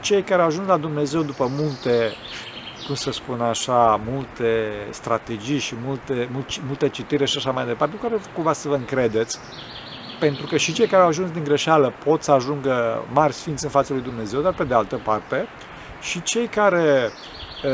cei 0.00 0.22
care 0.22 0.40
au 0.40 0.46
ajuns 0.46 0.66
la 0.66 0.76
Dumnezeu 0.76 1.22
după 1.22 1.50
multe 1.50 2.12
cum 2.86 2.96
să 2.96 3.10
spun 3.10 3.40
așa, 3.40 4.00
multe 4.10 4.72
strategii 4.90 5.58
și 5.58 5.74
multe, 5.84 6.28
multe 6.66 6.88
citire 6.88 7.24
și 7.24 7.36
așa 7.36 7.50
mai 7.50 7.66
departe, 7.66 7.96
cu 7.96 8.02
care 8.02 8.20
cumva 8.34 8.52
să 8.52 8.68
vă 8.68 8.74
încredeți, 8.74 9.38
pentru 10.20 10.46
că 10.46 10.56
și 10.56 10.72
cei 10.72 10.86
care 10.86 11.02
au 11.02 11.08
ajuns 11.08 11.30
din 11.30 11.44
greșeală 11.44 11.92
pot 12.04 12.22
să 12.22 12.32
ajungă 12.32 13.04
mari 13.12 13.32
sfinți 13.32 13.64
în 13.64 13.70
fața 13.70 13.94
lui 13.94 14.02
Dumnezeu, 14.02 14.40
dar 14.40 14.54
pe 14.54 14.64
de 14.64 14.74
altă 14.74 15.00
parte, 15.04 15.46
și 16.00 16.22
cei 16.22 16.46
care 16.46 17.10
e, 17.64 17.70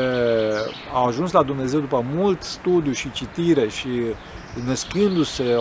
au 0.93 1.05
ajuns 1.05 1.31
la 1.31 1.43
Dumnezeu 1.43 1.79
după 1.79 2.05
mult 2.13 2.41
studiu 2.41 2.91
și 2.91 3.11
citire 3.11 3.67
și 3.67 3.89
născându-se 4.65 5.55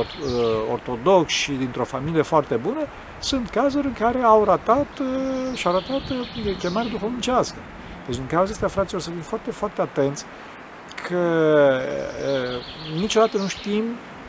ortodox 0.73 1.33
și 1.33 1.53
dintr-o 1.53 1.85
familie 1.85 2.23
foarte 2.23 2.55
bună, 2.55 2.87
sunt 3.25 3.51
cazuri 3.51 3.87
în 3.87 3.93
care 3.93 4.19
au 4.19 4.45
ratat 4.45 4.87
și 5.55 5.67
au 5.67 5.73
ratat 5.73 6.03
chemare 6.59 6.89
duhovnicească. 6.89 7.57
Deci 8.07 8.17
din 8.17 8.27
cauza 8.27 8.53
asta, 8.53 8.69
fraților, 8.69 9.01
să 9.01 9.11
fim 9.11 9.21
foarte, 9.21 9.51
foarte 9.51 9.81
atenți 9.81 10.25
că 11.09 11.15
e, 12.95 12.99
niciodată 12.99 13.37
nu 13.37 13.47
știm 13.47 13.83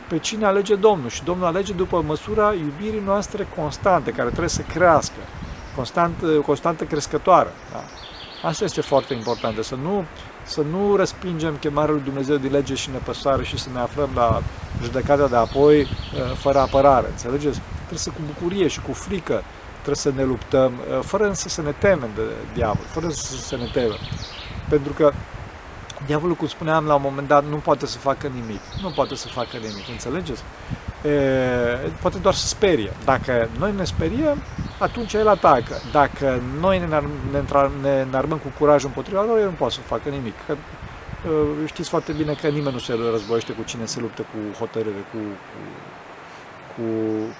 pe 0.08 0.18
cine 0.18 0.44
alege 0.44 0.74
Domnul 0.74 1.08
și 1.08 1.24
Domnul 1.24 1.46
alege 1.46 1.72
după 1.72 2.02
măsura 2.06 2.52
iubirii 2.52 3.02
noastre 3.04 3.48
constante, 3.56 4.10
care 4.10 4.28
trebuie 4.28 4.48
să 4.48 4.62
crească, 4.62 5.20
constant, 5.74 6.14
constantă 6.46 6.84
crescătoare. 6.84 7.48
Da? 7.72 7.84
Asta 8.48 8.64
este 8.64 8.80
foarte 8.80 9.14
important, 9.14 9.64
să 9.64 9.74
nu, 9.82 10.04
să 10.42 10.62
nu 10.70 10.96
respingem 10.96 11.56
chemarea 11.60 11.92
lui 11.92 12.02
Dumnezeu 12.04 12.36
de 12.36 12.48
lege 12.48 12.74
și 12.74 12.90
nepăsare 12.90 13.44
și 13.44 13.58
să 13.58 13.68
ne 13.72 13.80
aflăm 13.80 14.10
la 14.14 14.42
judecata 14.82 15.26
de 15.26 15.36
apoi 15.36 15.86
fără 16.34 16.58
apărare. 16.58 17.06
Înțelegeți? 17.10 17.60
Trebuie 17.86 17.98
să 17.98 18.10
cu 18.10 18.20
bucurie 18.26 18.68
și 18.68 18.80
cu 18.80 18.92
frică 18.92 19.42
trebuie 19.82 19.96
să 19.96 20.12
ne 20.14 20.24
luptăm, 20.24 20.72
uh, 20.72 20.98
fără 21.02 21.24
însă 21.26 21.48
să 21.48 21.62
ne 21.62 21.72
temem 21.78 22.10
de 22.14 22.22
diavol, 22.54 22.84
fără 22.86 23.08
să 23.48 23.56
ne 23.56 23.68
temem. 23.72 23.98
Pentru 24.68 24.92
că 24.92 25.12
diavolul, 26.06 26.34
cum 26.34 26.46
spuneam 26.46 26.86
la 26.86 26.94
un 26.94 27.02
moment 27.04 27.28
dat, 27.28 27.44
nu 27.44 27.56
poate 27.56 27.86
să 27.86 27.98
facă 27.98 28.26
nimic. 28.26 28.60
Nu 28.82 28.90
poate 28.90 29.14
să 29.14 29.28
facă 29.28 29.56
nimic, 29.56 29.88
înțelegeți? 29.90 30.42
E, 31.04 31.90
poate 32.00 32.18
doar 32.18 32.34
să 32.34 32.46
sperie. 32.46 32.92
Dacă 33.04 33.48
noi 33.58 33.72
ne 33.76 33.84
speriem, 33.84 34.42
atunci 34.78 35.12
el 35.12 35.28
atacă. 35.28 35.74
Dacă 35.92 36.40
noi 36.60 36.78
ne, 36.78 36.86
ne, 37.30 37.42
ne 37.82 38.00
înarmăm 38.00 38.38
cu 38.38 38.52
curaj 38.58 38.84
împotriva 38.84 39.22
lor, 39.22 39.38
el 39.38 39.44
nu 39.44 39.54
poate 39.58 39.74
să 39.74 39.80
facă 39.80 40.08
nimic. 40.08 40.34
Că, 40.46 40.52
uh, 40.52 41.66
știți 41.66 41.88
foarte 41.88 42.12
bine 42.12 42.32
că 42.32 42.46
nimeni 42.48 42.72
nu 42.72 42.78
se 42.78 42.98
războiește 43.10 43.52
cu 43.52 43.62
cine 43.62 43.84
se 43.84 44.00
luptă 44.00 44.22
cu 44.22 44.58
hotărâre, 44.58 45.02
cu, 45.12 45.18
cu 45.18 45.58
cu 46.76 46.82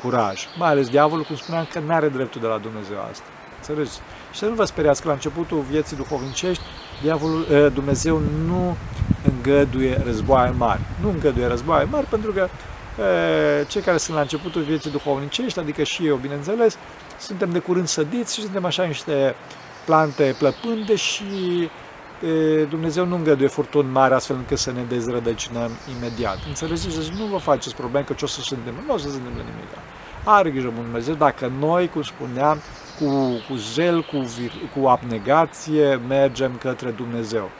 curaj. 0.03 0.47
Mai 0.59 0.69
ales 0.69 0.89
diavolul, 0.89 1.25
cum 1.25 1.37
spuneam, 1.37 1.67
că 1.73 1.79
nu 1.79 1.93
are 1.93 2.09
dreptul 2.09 2.41
de 2.41 2.47
la 2.47 2.59
Dumnezeu 2.59 2.97
asta. 3.11 3.25
Înțelegeți? 3.57 4.01
Și 4.33 4.39
să 4.39 4.47
nu 4.47 4.55
vă 4.55 4.65
speriați 4.65 5.01
că 5.03 5.09
la 5.09 5.15
începutul 5.15 5.65
vieții 5.71 5.97
duhovnicești, 5.97 6.63
diavolul, 7.03 7.47
eh, 7.51 7.67
Dumnezeu 7.75 8.21
nu 8.47 8.77
îngăduie 9.35 10.03
războaie 10.05 10.51
mari. 10.51 10.81
Nu 11.01 11.09
îngăduie 11.09 11.47
războaie 11.47 11.87
mari 11.91 12.07
pentru 12.07 12.33
că 12.33 12.49
eh, 12.99 13.67
cei 13.69 13.83
care 13.83 13.97
sunt 13.97 14.17
la 14.17 14.23
începutul 14.23 14.63
vieții 14.63 14.91
duhovnicești, 14.91 15.59
adică 15.59 15.83
și 15.83 16.07
eu, 16.07 16.17
bineînțeles, 16.17 16.77
suntem 17.19 17.51
de 17.51 17.59
curând 17.59 17.87
sădiți 17.87 18.35
și 18.35 18.41
suntem 18.41 18.65
așa 18.65 18.85
niște 18.85 19.35
plante 19.85 20.35
plăpânde 20.39 20.97
și 20.97 21.25
Dumnezeu 22.69 23.07
nu 23.07 23.15
îngăduie 23.15 23.49
furtuni 23.49 23.91
mari 23.91 24.15
astfel 24.15 24.37
încât 24.37 24.59
să 24.59 24.73
ne 24.73 24.83
dezrădăcinăm 24.89 25.71
imediat. 25.99 26.39
Înțelegeți? 26.49 26.99
Deci 26.99 27.19
nu 27.19 27.25
vă 27.25 27.37
faceți 27.37 27.75
probleme 27.75 28.05
că 28.05 28.13
ce 28.13 28.25
o 28.25 28.29
să 28.29 28.41
se 28.41 28.55
întâmple. 28.55 28.83
Nu 28.87 28.95
o 28.95 28.97
să 28.97 29.09
se 29.09 29.17
întâmple 29.17 29.43
nimic. 29.43 29.69
Are 30.25 30.51
grijă 30.51 30.69
Bunul 30.69 30.85
Dumnezeu 30.85 31.15
dacă 31.15 31.53
noi, 31.59 31.89
cum 31.89 32.03
spuneam, 32.03 32.59
cu, 32.99 33.07
cu 33.49 33.55
zel, 33.55 34.03
cu, 34.03 34.17
vir, 34.17 34.53
cu 34.77 34.87
abnegație, 34.87 36.01
mergem 36.09 36.57
către 36.61 36.91
Dumnezeu. 36.91 37.51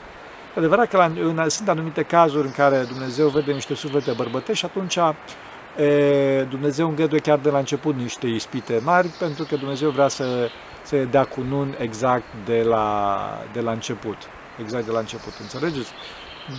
E 0.55 0.59
adevărat 0.59 0.89
că 0.89 0.97
la, 0.97 1.05
în, 1.05 1.49
sunt 1.49 1.69
anumite 1.69 2.03
cazuri 2.03 2.47
în 2.47 2.53
care 2.53 2.85
Dumnezeu 2.87 3.27
vede 3.27 3.51
niște 3.51 3.75
suflete 3.75 4.11
bărbătești 4.11 4.65
și 4.65 4.65
atunci 4.65 4.97
e, 5.83 6.43
Dumnezeu 6.49 6.87
îngăduie 6.87 7.19
chiar 7.19 7.37
de 7.37 7.49
la 7.49 7.57
început 7.57 7.95
niște 7.95 8.27
ispite 8.27 8.81
mari 8.83 9.07
pentru 9.07 9.43
că 9.43 9.55
Dumnezeu 9.55 9.89
vrea 9.89 10.07
să 10.07 10.49
se 10.83 11.03
dea 11.03 11.23
cu 11.23 11.41
nun 11.41 11.75
exact 11.79 12.25
de 12.45 12.61
la, 12.61 13.17
de 13.53 13.59
la 13.59 13.71
început. 13.71 14.17
Exact 14.61 14.85
de 14.85 14.91
la 14.91 14.99
început, 14.99 15.33
înțelegeți? 15.41 15.91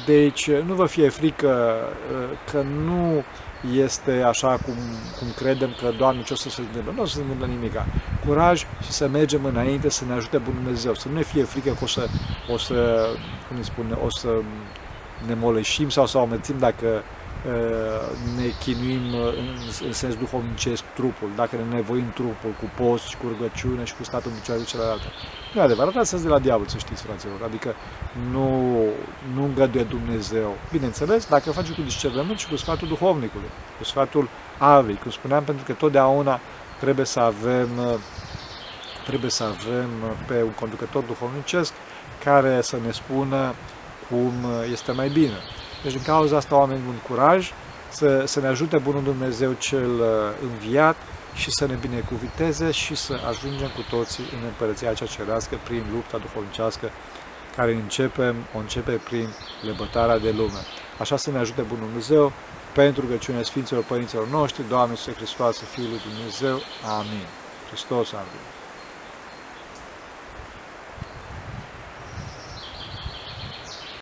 Deci 0.06 0.50
nu 0.50 0.74
vă 0.74 0.86
fie 0.86 1.08
frică 1.08 1.78
că 2.50 2.60
nu 2.60 3.22
este 3.74 4.22
așa 4.22 4.48
cum, 4.48 4.74
cum 5.18 5.26
credem 5.36 5.70
că, 5.80 5.90
Doamne, 5.98 6.22
ce 6.22 6.32
o 6.32 6.36
să 6.36 6.48
se 6.48 6.60
întâmple? 6.60 6.92
Nu 6.94 7.02
o 7.02 7.06
să 7.06 7.14
se 7.14 7.20
întâmple 7.20 7.46
nimic. 7.46 7.72
Curaj 8.26 8.66
și 8.82 8.90
să 8.90 9.08
mergem 9.08 9.44
înainte, 9.44 9.90
să 9.90 10.04
ne 10.04 10.12
ajute 10.12 10.38
Bunul 10.38 10.60
Dumnezeu, 10.62 10.94
să 10.94 11.08
nu 11.08 11.14
ne 11.14 11.22
fie 11.22 11.42
frică 11.42 11.70
că 11.70 11.84
o 11.84 11.86
să, 11.86 12.08
o 12.52 12.56
să 12.58 13.08
cum 13.48 13.56
îi 13.56 13.64
spune, 13.64 13.98
o 14.04 14.10
să 14.10 14.28
ne 15.26 15.34
moleșim 15.34 15.88
sau 15.88 16.06
să 16.06 16.18
o 16.18 16.20
amețim 16.20 16.58
dacă 16.58 17.02
ne 18.36 18.48
chinuim 18.60 19.14
în 19.86 19.92
sens 19.92 20.14
duhovnicesc 20.14 20.82
trupul, 20.94 21.30
dacă 21.36 21.56
ne 21.56 21.74
nevoim 21.74 22.10
trupul 22.14 22.50
cu 22.60 22.82
post 22.82 23.04
și 23.04 23.16
cu 23.16 23.26
rugăciune 23.28 23.84
și 23.84 23.94
cu 23.94 24.04
statul 24.04 24.30
picioarele 24.30 24.66
celelalte. 24.66 25.06
Nu 25.54 25.60
e 25.60 25.64
adevărat, 25.64 25.96
asta 25.96 26.16
de 26.16 26.28
la 26.28 26.38
diavol, 26.38 26.66
să 26.66 26.78
știți, 26.78 27.02
fraților. 27.02 27.42
Adică 27.44 27.74
nu, 28.30 28.48
nu 29.34 29.44
îngăduie 29.44 29.82
Dumnezeu. 29.82 30.56
Bineînțeles, 30.72 31.26
dacă 31.26 31.50
face 31.50 31.72
cu 31.72 31.80
discernământ 31.80 32.38
și 32.38 32.48
cu 32.48 32.56
sfatul 32.56 32.88
duhovnicului, 32.88 33.48
cu 33.78 33.84
sfatul 33.84 34.28
avei, 34.58 34.98
cum 35.02 35.10
spuneam, 35.10 35.44
pentru 35.44 35.64
că 35.64 35.72
totdeauna 35.72 36.40
trebuie 36.80 37.06
să 37.06 37.20
avem 37.20 37.68
trebuie 39.06 39.30
să 39.30 39.44
avem 39.44 39.88
pe 40.26 40.42
un 40.42 40.50
conducător 40.50 41.02
duhovnicesc 41.02 41.72
care 42.24 42.60
să 42.62 42.76
ne 42.84 42.90
spună 42.90 43.54
cum 44.08 44.32
este 44.72 44.92
mai 44.92 45.08
bine. 45.08 45.36
Deci 45.82 45.92
din 45.92 46.02
cauza 46.02 46.36
asta 46.36 46.56
oamenii 46.56 46.82
un 46.88 46.98
curaj 47.08 47.52
să, 47.88 48.22
să 48.26 48.40
ne 48.40 48.46
ajute 48.46 48.78
Bunul 48.78 49.02
Dumnezeu 49.02 49.52
cel 49.52 49.90
uh, 50.00 50.06
înviat 50.42 50.96
și 51.34 51.50
să 51.50 51.66
ne 51.66 51.74
binecuviteze 51.74 52.70
și 52.70 52.94
să 52.94 53.20
ajungem 53.28 53.68
cu 53.68 53.84
toții 53.90 54.24
în 54.32 54.44
împărăția 54.44 54.94
cea 54.94 55.06
cerească 55.06 55.58
prin 55.64 55.84
lupta 55.92 56.18
duhovnicească 56.18 56.90
care 57.56 57.74
începem, 57.74 58.36
o 58.54 58.58
începe 58.58 58.92
prin 58.92 59.28
lebătarea 59.62 60.18
de 60.18 60.30
lume. 60.30 60.62
Așa 60.98 61.16
să 61.16 61.30
ne 61.30 61.38
ajute 61.38 61.60
Bunul 61.60 61.84
Dumnezeu 61.84 62.32
pentru 62.74 63.00
rugăciunea 63.00 63.42
Sfinților 63.42 63.84
Părinților 63.84 64.28
noștri, 64.28 64.68
Doamne 64.68 64.92
Iisuse 64.92 65.16
Hristos, 65.16 65.58
Fiul 65.58 65.88
lui 65.88 66.00
Dumnezeu. 66.08 66.60
Amin. 66.98 67.26
Hristos 67.70 68.12
a 68.12 68.24